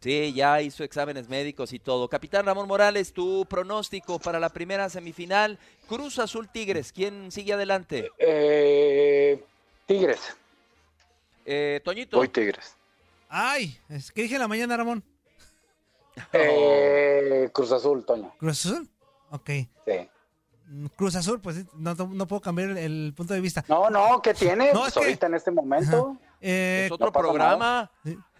[0.00, 2.08] Sí, ya hizo exámenes médicos y todo.
[2.08, 5.58] Capitán Ramón Morales, tu pronóstico para la primera semifinal.
[5.88, 8.10] Cruz Azul Tigres, ¿quién sigue adelante?
[8.18, 9.42] Eh,
[9.86, 10.20] tigres,
[11.44, 12.16] Eh, Toñito.
[12.16, 12.76] voy Tigres.
[13.28, 15.02] Ay, es que dije en la mañana, Ramón.
[16.32, 18.32] Eh, Cruz Azul, Toño.
[18.38, 18.88] ¿Cruz Azul?
[19.30, 19.50] Ok.
[19.86, 20.08] Sí.
[20.96, 23.64] Cruz Azul, pues no, no puedo cambiar el, el punto de vista.
[23.68, 24.72] No, no, ¿qué tiene?
[24.72, 26.16] No, Pues es que- ahorita en este momento.
[26.40, 27.90] Eh, es otro no programa.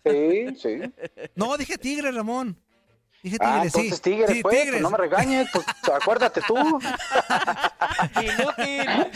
[0.05, 0.81] Sí, sí.
[1.35, 2.57] no, dije Tigres, Ramón.
[3.23, 3.79] Dije Ah, Tigres, sí.
[3.81, 4.71] entonces Tigres, Sí, pues, Tigres.
[4.75, 6.55] pues, no me regañes, pues acuérdate tú.
[8.23, 9.13] Inútil.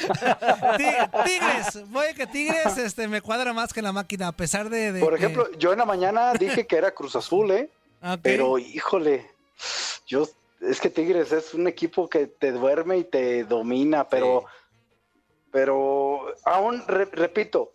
[0.77, 4.69] Ti- Tigres, voy a que Tigres este, me cuadra más que la máquina, a pesar
[4.71, 4.93] de.
[4.93, 7.71] de Por que- ejemplo, yo en la mañana dije que era Cruz Azul, ¿eh?
[8.03, 8.17] Ah.
[8.21, 9.31] Pero híjole,
[10.07, 10.27] yo
[10.61, 14.45] es que Tigres es un equipo que te duerme y te domina, pero
[15.51, 17.73] pero aún re- repito,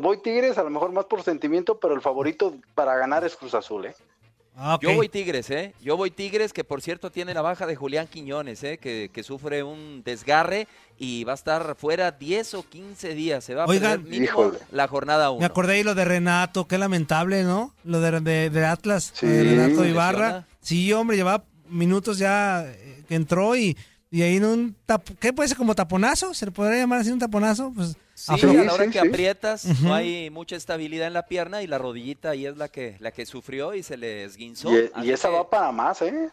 [0.00, 3.54] voy Tigres a lo mejor más por sentimiento, pero el favorito para ganar es Cruz
[3.54, 3.94] Azul, ¿eh?
[4.60, 4.76] Ah.
[4.82, 5.72] Yo voy Tigres, ¿eh?
[5.80, 8.78] Yo voy Tigres, que por cierto tiene la baja de Julián Quiñones, ¿eh?
[8.78, 10.66] Que, que sufre un desgarre
[10.96, 13.44] y va a estar fuera 10 o 15 días.
[13.44, 15.38] Se va a Oigan, perder mínimo la jornada 1.
[15.38, 17.72] Me acordé ahí lo de Renato, qué lamentable, ¿no?
[17.84, 19.88] Lo de, de, de Atlas, Sí, de Renato lesiona.
[19.90, 20.46] Ibarra.
[20.60, 23.76] Sí, hombre, llevaba minutos ya eh, que entró y
[24.10, 26.32] y ahí en un tap- ¿qué puede ser como taponazo?
[26.32, 27.72] ¿Se le podría llamar así un taponazo?
[27.74, 31.68] Pues Sí, a la hora que aprietas no hay mucha estabilidad en la pierna y
[31.68, 34.72] la rodillita ahí es la que la que sufrió y se le esguinzó.
[34.72, 36.30] Y, y esa que- va para más, ¿eh?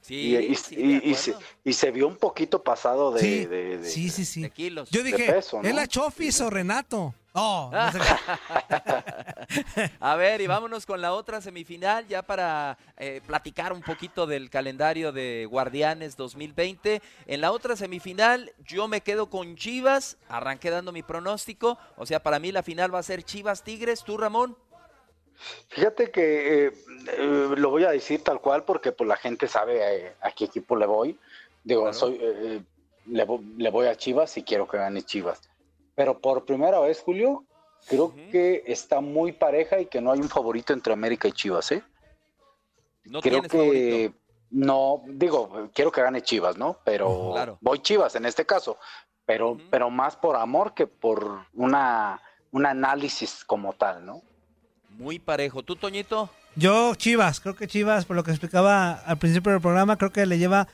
[0.00, 1.34] Sí, y, y- sí, y- se,
[1.64, 4.40] y se vio un poquito pasado de, Sí, de- de- sí, sí, sí.
[4.42, 4.88] de kilos.
[4.90, 5.68] Yo dije, peso, ¿no?
[5.68, 7.12] ¿es la Chofis o Renato?
[7.38, 9.90] Oh, no sé qué.
[10.00, 14.48] A ver, y vámonos con la otra semifinal ya para eh, platicar un poquito del
[14.48, 17.02] calendario de Guardianes 2020.
[17.26, 22.22] En la otra semifinal yo me quedo con Chivas, arranqué dando mi pronóstico, o sea,
[22.22, 24.56] para mí la final va a ser Chivas Tigres, ¿tú Ramón?
[25.68, 26.72] Fíjate que eh,
[27.18, 30.74] eh, lo voy a decir tal cual porque pues la gente sabe a qué equipo
[30.74, 31.18] le voy.
[31.64, 32.18] Digo, soy,
[33.04, 33.26] le,
[33.58, 35.42] le voy a Chivas y quiero que gane Chivas.
[35.96, 37.44] Pero por primera vez, Julio,
[37.88, 41.72] creo que está muy pareja y que no hay un favorito entre América y Chivas,
[41.72, 41.82] ¿eh?
[43.04, 44.18] No creo que favorito.
[44.50, 46.78] no, digo, quiero que gane Chivas, ¿no?
[46.84, 47.58] Pero Claro.
[47.60, 48.78] voy Chivas en este caso,
[49.24, 52.20] pero, pero más por amor que por una
[52.52, 54.22] un análisis como tal, ¿no?
[54.90, 55.62] Muy parejo.
[55.62, 56.30] ¿Tú, Toñito?
[56.54, 60.24] Yo, Chivas, creo que Chivas, por lo que explicaba al principio del programa, creo que
[60.24, 60.68] le lleva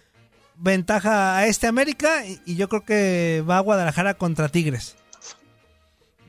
[0.57, 4.97] ventaja a este América y, y yo creo que va a Guadalajara contra Tigres.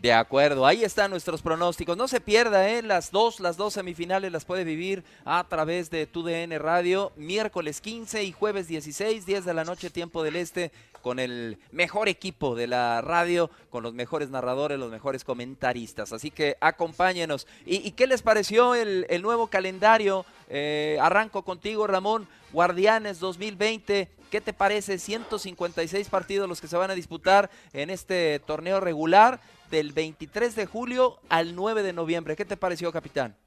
[0.04, 1.96] De acuerdo, ahí están nuestros pronósticos.
[1.96, 2.82] No se pierda, ¿eh?
[2.82, 8.22] Las dos, las dos semifinales las puede vivir a través de TUDN Radio, miércoles 15
[8.22, 12.68] y jueves 16, 10 de la noche, tiempo del este, con el mejor equipo de
[12.68, 16.12] la radio, con los mejores narradores, los mejores comentaristas.
[16.12, 17.48] Así que acompáñenos.
[17.66, 20.26] ¿Y, qué les pareció el, el nuevo calendario?
[20.50, 22.28] Eh, arranco contigo, Ramón.
[22.52, 24.10] Guardianes 2020.
[24.34, 24.98] ¿Qué te parece?
[24.98, 30.66] 156 partidos los que se van a disputar en este torneo regular del 23 de
[30.66, 32.36] julio al 9 de noviembre.
[32.36, 33.38] ¿Qué te pareció, capitán?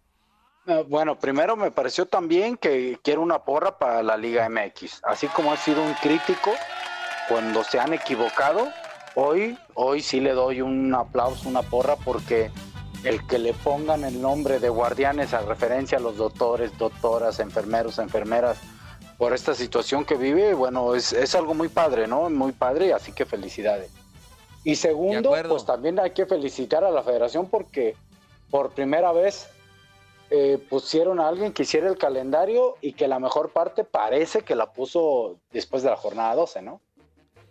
[0.65, 5.01] Eh, Bueno, primero me pareció también que quiero una porra para la Liga MX.
[5.03, 6.53] Así como ha sido un crítico
[7.29, 8.69] cuando se han equivocado,
[9.17, 12.53] hoy, hoy sí le doy un aplauso, una porra, porque
[13.03, 17.99] el que le pongan el nombre de guardianes a referencia a los doctores, doctoras, enfermeros,
[17.99, 18.61] enfermeras,
[19.19, 22.29] por esta situación que vive, bueno, es, es algo muy padre, ¿no?
[22.31, 23.91] Muy padre, así que felicidades.
[24.65, 27.95] Y segundo, pues también hay que felicitar a la federación porque
[28.51, 29.49] por primera vez
[30.29, 34.57] eh, pusieron a alguien que hiciera el calendario y que la mejor parte parece que
[34.57, 36.81] la puso después de la jornada 12, ¿no?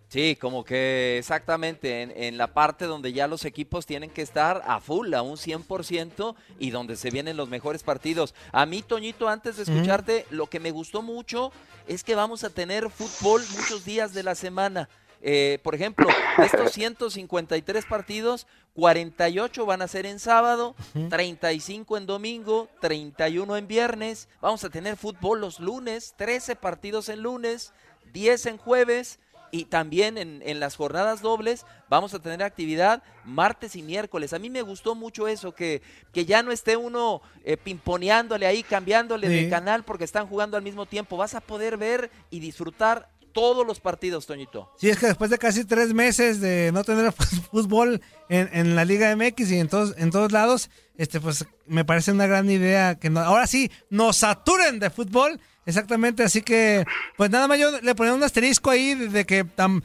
[0.08, 4.62] Sí, como que exactamente en, en la parte donde ya los equipos tienen que estar
[4.66, 8.36] a full, a un 100% y donde se vienen los mejores partidos.
[8.52, 11.52] A mí, Toñito, antes de escucharte, lo que me gustó mucho
[11.88, 14.90] es que vamos a tener fútbol muchos días de la semana.
[15.22, 18.46] Eh, por ejemplo, de estos 153 partidos,
[18.76, 20.76] 48 van a ser en sábado,
[21.10, 24.30] 35 en domingo, 31 en viernes.
[24.40, 27.74] Vamos a tener fútbol los lunes, 13 partidos en lunes,
[28.14, 29.20] 10 en jueves
[29.52, 34.34] y también en, en las jornadas dobles vamos a tener actividad martes y miércoles.
[34.34, 35.82] A mí me gustó mucho eso, que,
[36.12, 39.50] que ya no esté uno eh, pimponeándole ahí, cambiándole de Sí.
[39.50, 41.18] canal porque están jugando al mismo tiempo.
[41.18, 44.72] Vas a poder ver y disfrutar todos los partidos, Toñito.
[44.78, 47.12] Sí, es que después de casi tres meses de no tener
[47.52, 51.84] fútbol en, en la Liga MX y en todos, en todos lados, este, pues me
[51.84, 55.40] parece una gran idea que no- ahora sí nos saturen de fútbol.
[55.66, 56.86] Exactamente, así que,
[57.18, 59.84] pues nada más yo le ponía un asterisco ahí de, que tan,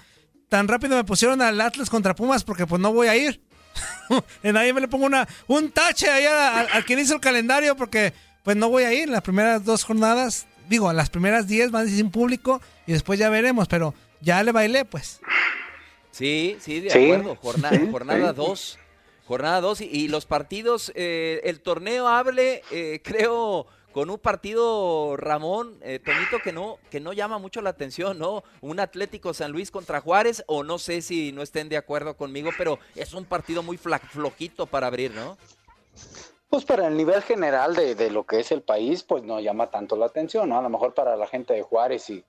[0.49, 3.41] tan rápido me pusieron al Atlas contra Pumas porque pues no voy a ir.
[4.43, 7.21] en ahí me le pongo una, un tache ahí a- a- al que hizo el
[7.21, 8.13] calendario porque
[8.43, 10.47] pues no voy a ir las primeras dos jornadas.
[10.69, 14.43] Digo, las primeras diez van a ser sin público y después ya veremos, pero ya
[14.43, 15.21] le bailé pues.
[16.11, 17.37] Sí, sí, de Sí, acuerdo.
[17.37, 18.37] Jornada, sí, jornada sí.
[18.37, 18.79] 2.
[19.27, 25.17] Jornada 2 y, y los partidos, eh, el torneo hable, eh, creo, con un partido,
[25.17, 26.01] Ramón, eh,
[26.43, 28.43] que no, que no llama mucho la atención, ¿no?
[28.61, 32.51] Un Atlético San Luis contra Juárez, o no sé si no estén de acuerdo conmigo,
[32.57, 35.37] pero es un partido muy flojito para abrir, ¿no?
[36.49, 39.71] Pues para el nivel general de, de lo que es el país, pues no llama
[39.71, 40.59] tanto la atención, ¿no?
[40.59, 42.25] A lo mejor para la gente de Juárez y,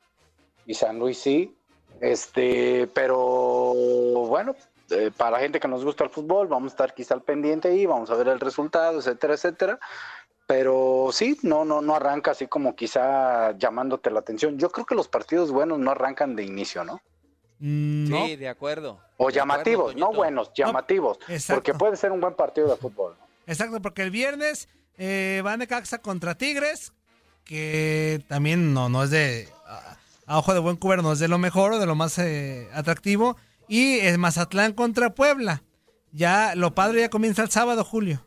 [0.65, 1.55] y San Luis sí,
[1.99, 3.73] este, pero
[4.27, 4.55] bueno,
[4.89, 7.69] eh, para la gente que nos gusta el fútbol, vamos a estar quizá al pendiente
[7.69, 9.79] ahí, vamos a ver el resultado, etcétera, etcétera.
[10.51, 14.59] Pero sí, no, no, no arranca así como quizá llamándote la atención.
[14.59, 17.01] Yo creo que los partidos buenos no arrancan de inicio, ¿no?
[17.59, 18.25] Mm, no.
[18.25, 18.89] Sí, de acuerdo.
[18.91, 21.19] O De acuerdo, llamativos, no buenos, llamativos.
[21.29, 21.55] exacto.
[21.55, 23.15] porque puede ser un buen partido de fútbol.
[23.17, 23.25] ¿no?
[23.47, 26.91] Exacto, porque el viernes eh, va Necaxa contra Tigres,
[27.45, 29.95] que también no, no es de, a,
[30.25, 32.67] a ojo de buen cubero, no es de lo mejor o de lo más eh,
[32.73, 33.37] atractivo.
[33.69, 35.63] Y es Mazatlán contra Puebla.
[36.11, 38.21] Ya, lo padre ya comienza el sábado, Julio.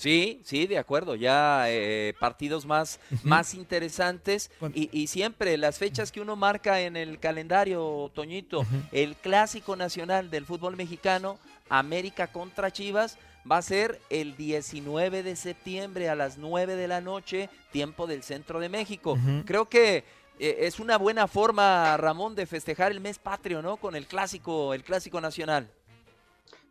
[0.00, 1.14] Sí, sí, de acuerdo.
[1.14, 6.96] Ya eh, partidos más, más interesantes y, y siempre las fechas que uno marca en
[6.96, 11.38] el calendario, Toñito, el clásico nacional del fútbol mexicano,
[11.68, 13.18] América contra Chivas,
[13.50, 18.22] va a ser el 19 de septiembre a las 9 de la noche, tiempo del
[18.22, 19.18] centro de México.
[19.44, 20.04] Creo que
[20.38, 23.76] eh, es una buena forma, Ramón, de festejar el mes patrio, ¿no?
[23.76, 25.70] Con el clásico, el clásico nacional.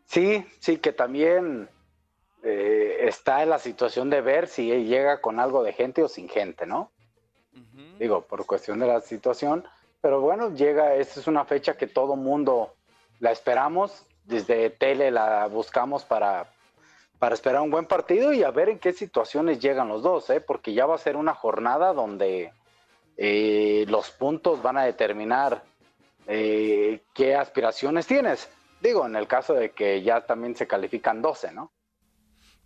[0.08, 1.70] Sí, sí, que también
[2.44, 6.30] eh, está en la situación de ver si llega con algo de gente o sin
[6.30, 6.92] gente, ¿no?
[7.98, 9.68] Digo, por cuestión de la situación.
[10.02, 12.74] Pero bueno, llega, esta es una fecha que todo mundo
[13.20, 14.06] la esperamos.
[14.24, 16.50] Desde tele la buscamos para,
[17.18, 20.40] para esperar un buen partido y a ver en qué situaciones llegan los dos, ¿eh?
[20.40, 22.54] Porque ya va a ser una jornada donde
[23.18, 25.64] eh, los puntos van a determinar
[26.28, 28.50] eh, qué aspiraciones tienes.
[28.80, 31.72] Digo, en el caso de que ya también se califican 12, ¿no?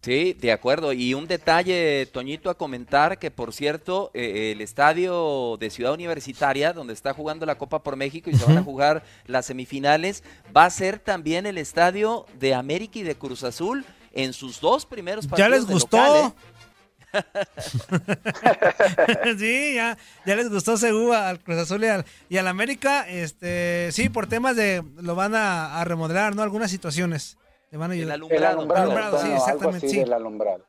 [0.03, 0.91] Sí, de acuerdo.
[0.91, 6.73] Y un detalle, Toñito, a comentar que, por cierto, eh, el estadio de Ciudad Universitaria,
[6.73, 10.21] donde está jugando la Copa por México y se van a jugar las semifinales,
[10.55, 14.85] va a ser también el estadio de América y de Cruz Azul en sus dos
[14.85, 15.49] primeros partidos.
[15.49, 15.97] ¿Ya les gustó?
[15.97, 16.33] local,
[17.13, 17.13] ¿eh?
[19.37, 23.07] sí, ya, ya les gustó Segú al Cruz Azul y al, y al América.
[23.07, 26.41] Este, sí, por temas de lo van a, a remodelar, ¿no?
[26.41, 27.37] Algunas situaciones.
[27.73, 28.17] Le van a ayudar.
[28.17, 29.99] El alumbrado, Alumbrado, sí, algo exactamente, así sí.
[30.01, 30.63] del alumbrado.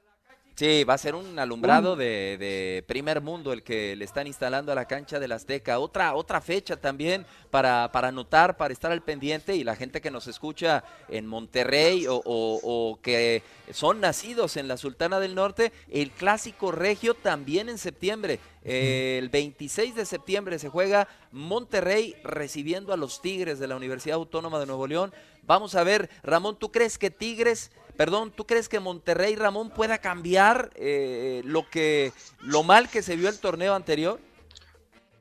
[0.57, 4.71] Sí, va a ser un alumbrado de, de primer mundo el que le están instalando
[4.71, 5.81] a la cancha del Azteca.
[5.81, 10.13] Otra, otra fecha también para, para anotar, para estar al pendiente y la gente que
[10.13, 13.43] nos escucha en Monterrey o, o- o que
[13.73, 18.39] son nacidos en la Sultana del Norte, el clásico regio también en septiembre.
[18.63, 24.61] El 26 de septiembre se juega Monterrey recibiendo a los Tigres de la Universidad Autónoma
[24.61, 25.13] de Nuevo León.
[25.43, 29.99] Vamos a ver, Ramón, ¿tú crees que Tigres, perdón, tú crees que Monterrey, Ramón, pueda
[29.99, 34.20] cambiar eh, lo que, lo mal que se vio el torneo anterior?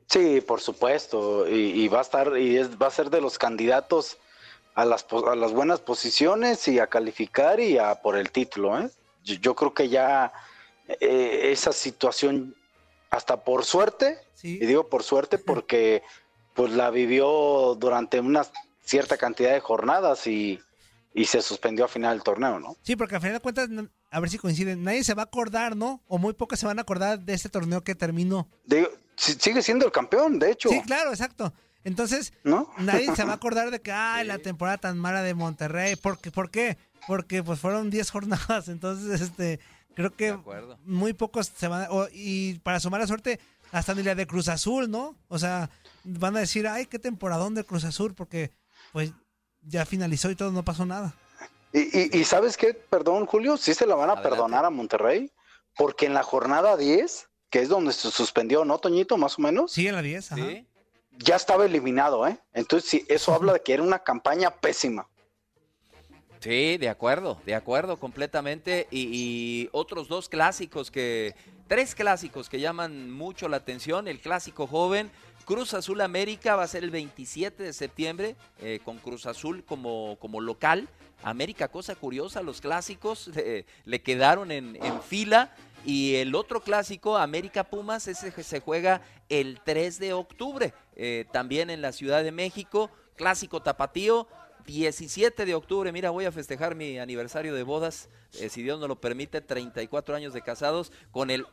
[0.06, 3.38] Sí, por supuesto, y, y va a estar y es, va a ser de los
[3.38, 4.18] candidatos
[4.74, 8.90] a las a las buenas posiciones y a calificar y a por el título, ¿eh?
[9.22, 10.32] Yo, yo creo que ya
[10.86, 12.54] eh, esa situación
[13.10, 16.02] hasta por suerte y digo por suerte porque
[16.52, 18.44] pues la vivió durante una
[18.84, 20.60] cierta cantidad de jornadas y,
[21.14, 22.76] y se suspendió a final del torneo, ¿no?
[22.82, 23.68] Sí, porque al final de cuentas,
[24.10, 26.02] a ver si coinciden, nadie se va a acordar, ¿no?
[26.08, 28.48] O muy pocos se van a acordar de este torneo que terminó.
[29.16, 30.68] Sigue siendo el campeón, de hecho.
[30.68, 31.54] Sí, claro, exacto.
[31.84, 32.68] Entonces, ¿No?
[32.78, 35.94] nadie se va a acordar de que, ay, la temporada tan mala de Monterrey.
[35.96, 36.30] ¿Por qué?
[36.32, 36.76] ¿Por qué?
[37.06, 38.68] Porque pues fueron 10 jornadas.
[38.68, 39.60] Entonces, este,
[39.94, 40.36] creo que
[40.84, 41.90] muy pocos se van a...
[41.92, 43.38] o- y para sumar la suerte,
[43.70, 45.14] hasta ni la de Cruz Azul, ¿no?
[45.28, 45.70] O sea,
[46.02, 48.50] van a decir, ay, qué temporadón de Cruz Azul, porque
[48.92, 49.12] pues
[49.66, 51.14] ya finalizó y todo, no pasó nada.
[51.72, 55.30] Y, y, y sabes qué, perdón Julio, sí se la van a perdonar a Monterrey,
[55.76, 59.72] porque en la jornada 10, que es donde se suspendió, ¿no, Toñito, más o menos?
[59.72, 60.42] Sí, en la 10, ajá.
[61.18, 62.38] Ya estaba eliminado, ¿eh?
[62.52, 65.08] Entonces, sí, eso habla de que era una campaña pésima.
[66.40, 68.88] Sí, de acuerdo, de acuerdo completamente.
[68.90, 71.34] Y, y otros dos clásicos que,
[71.66, 74.08] tres clásicos que llaman mucho la atención.
[74.08, 75.10] El clásico joven,
[75.44, 80.16] Cruz Azul América va a ser el 27 de septiembre eh, con Cruz Azul como,
[80.20, 80.88] como local.
[81.22, 85.54] América, cosa curiosa, los clásicos eh, le quedaron en, fila.
[85.86, 91.68] Y el otro clásico, América Pumas, ese se juega el 3 de octubre, eh, también
[91.68, 92.90] en la Ciudad de México.
[93.16, 94.26] Clásico tapatío,
[94.66, 98.08] 17 de octubre, mira, voy a festejar mi aniversario de bodas,
[98.40, 101.46] eh, si Dios nos lo permite, 34 años de casados, con el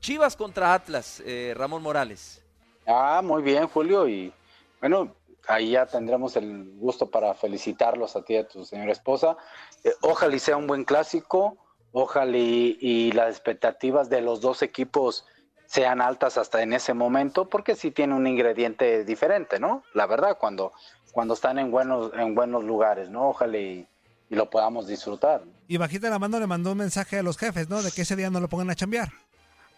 [0.00, 2.44] Chivas contra Atlas, eh, Ramón Morales.
[2.86, 4.08] Ah, muy bien, Julio.
[4.08, 4.32] Y
[4.80, 5.14] bueno,
[5.46, 9.36] ahí ya tendremos el gusto para felicitarlos a ti y a tu señora esposa.
[9.84, 11.56] Eh, ojalá y sea un buen clásico.
[11.92, 15.26] Ojalá y, y las expectativas de los dos equipos
[15.66, 19.82] sean altas hasta en ese momento, porque sí tiene un ingrediente diferente, ¿no?
[19.92, 20.72] La verdad, cuando,
[21.12, 23.28] cuando están en buenos, en buenos lugares, ¿no?
[23.30, 23.86] Ojalá y,
[24.30, 25.42] y lo podamos disfrutar.
[25.66, 27.82] Y bajita la mano le mandó un mensaje a los jefes, ¿no?
[27.82, 29.10] De que ese día no lo pongan a chambear.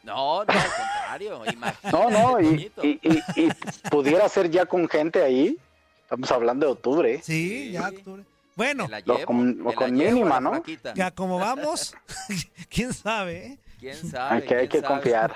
[0.03, 1.43] No, no, al contrario.
[1.53, 3.51] imagínate, No, no, y, y, y- y
[3.91, 5.57] pudiera ser ya con gente ahí.
[6.03, 7.21] Estamos hablando de octubre.
[7.23, 8.25] Sí, ya octubre.
[8.57, 8.89] Bueno,
[9.25, 10.63] con, lo con mínima, ¿no?
[10.95, 11.95] ya como vamos,
[12.69, 13.59] quién sabe.
[13.79, 14.35] ¿Quién sabe?
[14.37, 14.95] Hay que, hay quién que sabe?
[15.01, 15.35] confiar.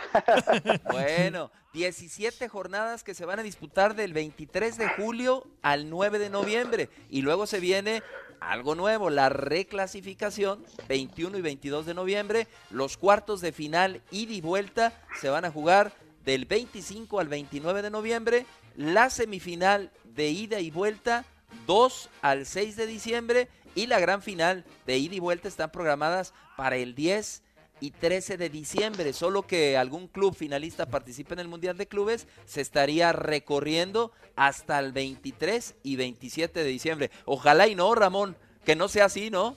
[0.91, 6.31] Bueno, 17 jornadas que se van a disputar del 23 de julio al 9 de
[6.31, 6.89] noviembre.
[7.11, 8.03] Y luego se viene
[8.39, 12.47] algo nuevo, la reclasificación, 21 y 22 de noviembre.
[12.71, 15.93] Los cuartos de final, ida y vuelta, se van a jugar
[16.25, 18.47] del 25 al 29 de noviembre.
[18.77, 21.25] La semifinal de ida y vuelta,
[21.67, 23.49] 2 al 6 de diciembre.
[23.77, 27.43] y la gran final de ida y vuelta están programadas para el 10
[27.81, 32.27] y 13 de diciembre, solo que algún club finalista participe en el Mundial de Clubes,
[32.45, 37.11] se estaría recorriendo hasta el 23 y 27 de diciembre.
[37.25, 39.55] Ojalá y no, Ramón, que no sea así, ¿no?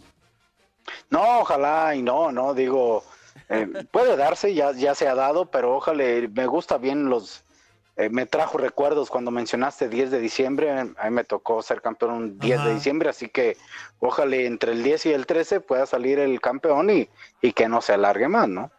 [1.09, 3.03] No, ojalá y no, no, digo,
[3.49, 6.03] eh, puede darse, ya, ya se ha dado, pero ojalá,
[6.33, 7.43] me gusta bien los,
[7.97, 12.11] eh, me trajo recuerdos cuando mencionaste 10 de diciembre, a mí me tocó ser campeón
[12.11, 13.57] un 10 de diciembre, así que
[13.99, 17.09] ojalá entre el 10 y el 13 pueda salir el campeón y,
[17.41, 18.71] y que no se alargue más, ¿no?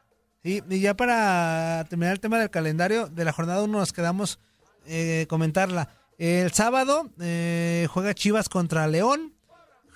[0.45, 4.39] Sí, y ya para terminar el tema del calendario de la jornada 1 nos quedamos
[4.87, 5.89] eh, comentarla.
[6.17, 9.35] El sábado eh, juega Chivas contra León,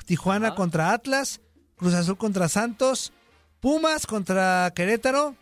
[0.05, 1.41] Tijuana contra Atlas,
[1.77, 3.13] Cruz Azul contra Santos,
[3.61, 5.37] Pumas contra Querétaro,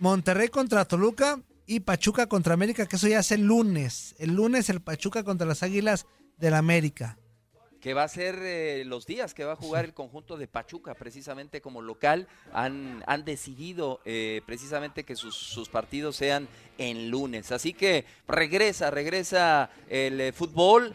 [0.00, 1.38] Monterrey contra Toluca
[1.70, 4.16] y Pachuca contra América, que eso ya es el lunes.
[4.18, 6.04] El lunes el Pachuca contra las Águilas
[6.36, 7.16] del América.
[7.80, 10.94] Que va a ser eh, los días que va a jugar el conjunto de Pachuca,
[10.94, 12.26] precisamente como local.
[12.52, 17.52] Han, han decidido eh, precisamente que sus, sus, partidos sean en lunes.
[17.52, 20.92] Así que regresa, regresa el eh, fútbol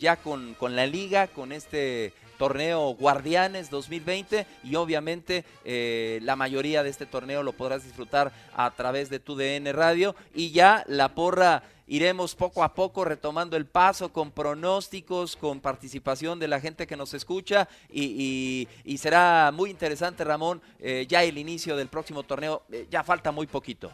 [0.00, 6.82] ya con, con la liga, con este torneo Guardianes 2020 y obviamente eh, la mayoría
[6.82, 11.14] de este torneo lo podrás disfrutar a través de tu DN Radio y ya la
[11.14, 16.86] porra iremos poco a poco retomando el paso con pronósticos, con participación de la gente
[16.86, 18.68] que nos escucha y,
[18.98, 23.46] será muy interesante Ramón eh, ya el inicio del próximo torneo, eh, ya falta muy
[23.46, 23.90] poquito.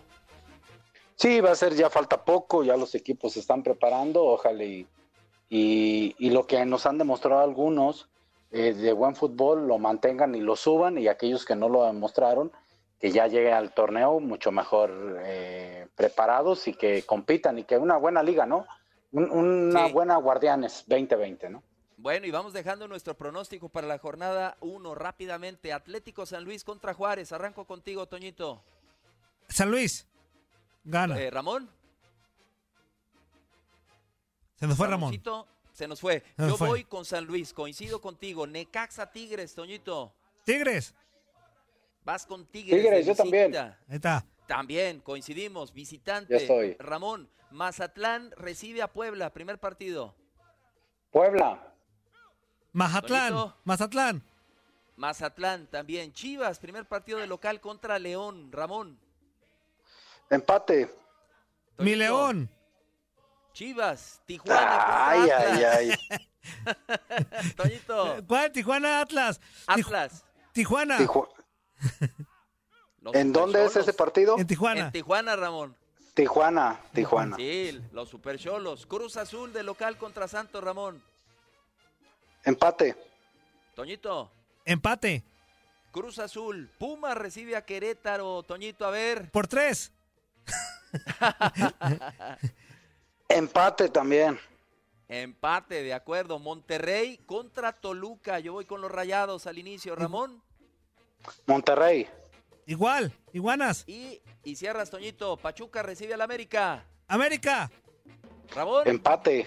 [1.17, 4.87] Sí, va a ser ya falta poco, ya los equipos se están preparando, ojalá y,
[5.51, 8.09] y lo que nos han demostrado algunos
[8.57, 12.53] eh, de buen fútbol lo mantengan y lo suban y aquellos que no lo demostraron,
[13.01, 17.97] que ya lleguen al torneo mucho mejor eh, preparados y que compitan y que una
[17.97, 18.65] buena liga, ¿no?
[19.11, 21.63] una buena Guardianes 2020, ¿no?
[21.97, 25.73] Bueno, y vamos dejando nuestro pronóstico para la jornada 1 rápidamente.
[25.73, 27.33] Atlético San Luis contra Juárez.
[27.33, 28.63] Arranco contigo, Toñito.
[29.49, 30.07] San Luis.
[30.85, 31.19] Gana.
[31.21, 31.69] Eh, Ramón.
[34.57, 35.13] Se nos fue Ramón
[35.75, 36.22] se nos fue.
[36.39, 38.47] Yo voy con San Luis, coincido contigo.
[38.47, 40.14] Necaxa Tigres, Toñito.
[40.45, 40.95] Tigres.
[42.05, 42.81] Vas con Tigres.
[42.81, 43.55] Tigres, yo también.
[43.57, 44.25] Ahí está.
[44.47, 45.72] También, coincidimos.
[45.72, 46.77] Visitante.
[46.79, 50.14] Ramón, Mazatlán recibe a Puebla, primer partido.
[51.11, 51.75] Puebla.
[52.72, 53.55] Mazatlán.
[53.64, 54.22] Mazatlán.
[54.97, 56.12] Mazatlán también.
[56.12, 58.53] Chivas, primer partido de local contra León.
[58.53, 58.97] Ramón.
[60.31, 60.89] Empate.
[61.79, 62.49] Mi León.
[63.55, 65.11] Chivas, Tijuana.
[65.11, 65.91] Ay, ay, ay.
[67.57, 68.17] Toñito.
[68.27, 68.51] ¿Cuál?
[68.51, 69.41] Tijuana, Atlas.
[69.69, 70.25] Atlas.
[70.53, 70.99] Tijuana.
[73.13, 74.37] ¿En dónde es ese partido?
[74.39, 74.87] En Tijuana.
[74.87, 75.77] En Tijuana, Ramón.
[76.15, 77.37] Tijuana, Tijuana.
[77.37, 78.87] Sí, los Super Cholos.
[78.87, 81.01] Cruz Azul de local contra Santos, Ramón.
[82.43, 82.97] Empate.
[83.77, 84.33] Toñito.
[84.65, 85.23] Empate.
[85.93, 86.69] Cruz Azul.
[86.77, 88.43] Puma recibe a Querétaro.
[88.43, 89.31] Toñito, a ver.
[89.31, 89.93] Por tres.
[93.35, 94.39] Empate también.
[95.09, 96.39] Empate, de acuerdo.
[96.39, 98.39] Monterrey contra Toluca.
[98.39, 99.95] Yo voy con los rayados al inicio.
[99.97, 100.43] Ramón.
[101.47, 102.09] Monterrey.
[102.66, 103.85] Igual, iguanas.
[103.87, 105.37] Y, y cierras, Toñito.
[105.37, 106.87] Pachuca recibe al América.
[107.09, 107.70] América.
[108.55, 108.87] Ramón.
[108.87, 109.47] Empate.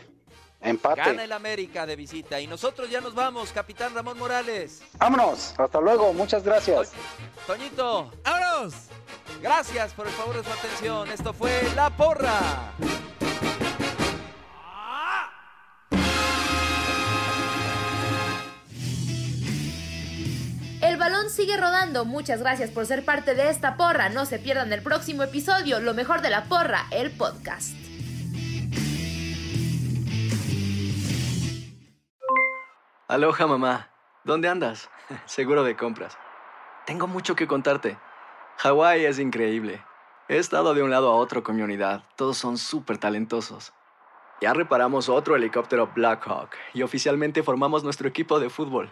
[0.59, 1.01] Empate.
[1.01, 2.39] Gana el América de visita.
[2.41, 4.83] Y nosotros ya nos vamos, capitán Ramón Morales.
[4.97, 5.53] Vámonos.
[5.57, 6.13] Hasta luego.
[6.13, 6.91] Muchas gracias.
[7.45, 8.11] Toñito.
[8.23, 8.73] Vámonos.
[9.41, 11.09] Gracias por el favor de su atención.
[11.09, 12.73] Esto fue La Porra.
[21.29, 22.05] Sigue rodando.
[22.05, 24.09] Muchas gracias por ser parte de esta porra.
[24.09, 27.75] No se pierdan el próximo episodio, lo mejor de la porra, el podcast.
[33.07, 33.89] Aloha mamá.
[34.25, 34.89] ¿Dónde andas?
[35.25, 36.17] Seguro de compras.
[36.85, 37.97] Tengo mucho que contarte.
[38.57, 39.81] Hawái es increíble.
[40.27, 42.03] He estado de un lado a otro con mi unidad.
[42.17, 43.71] Todos son súper talentosos.
[44.41, 48.91] Ya reparamos otro helicóptero Blackhawk y oficialmente formamos nuestro equipo de fútbol.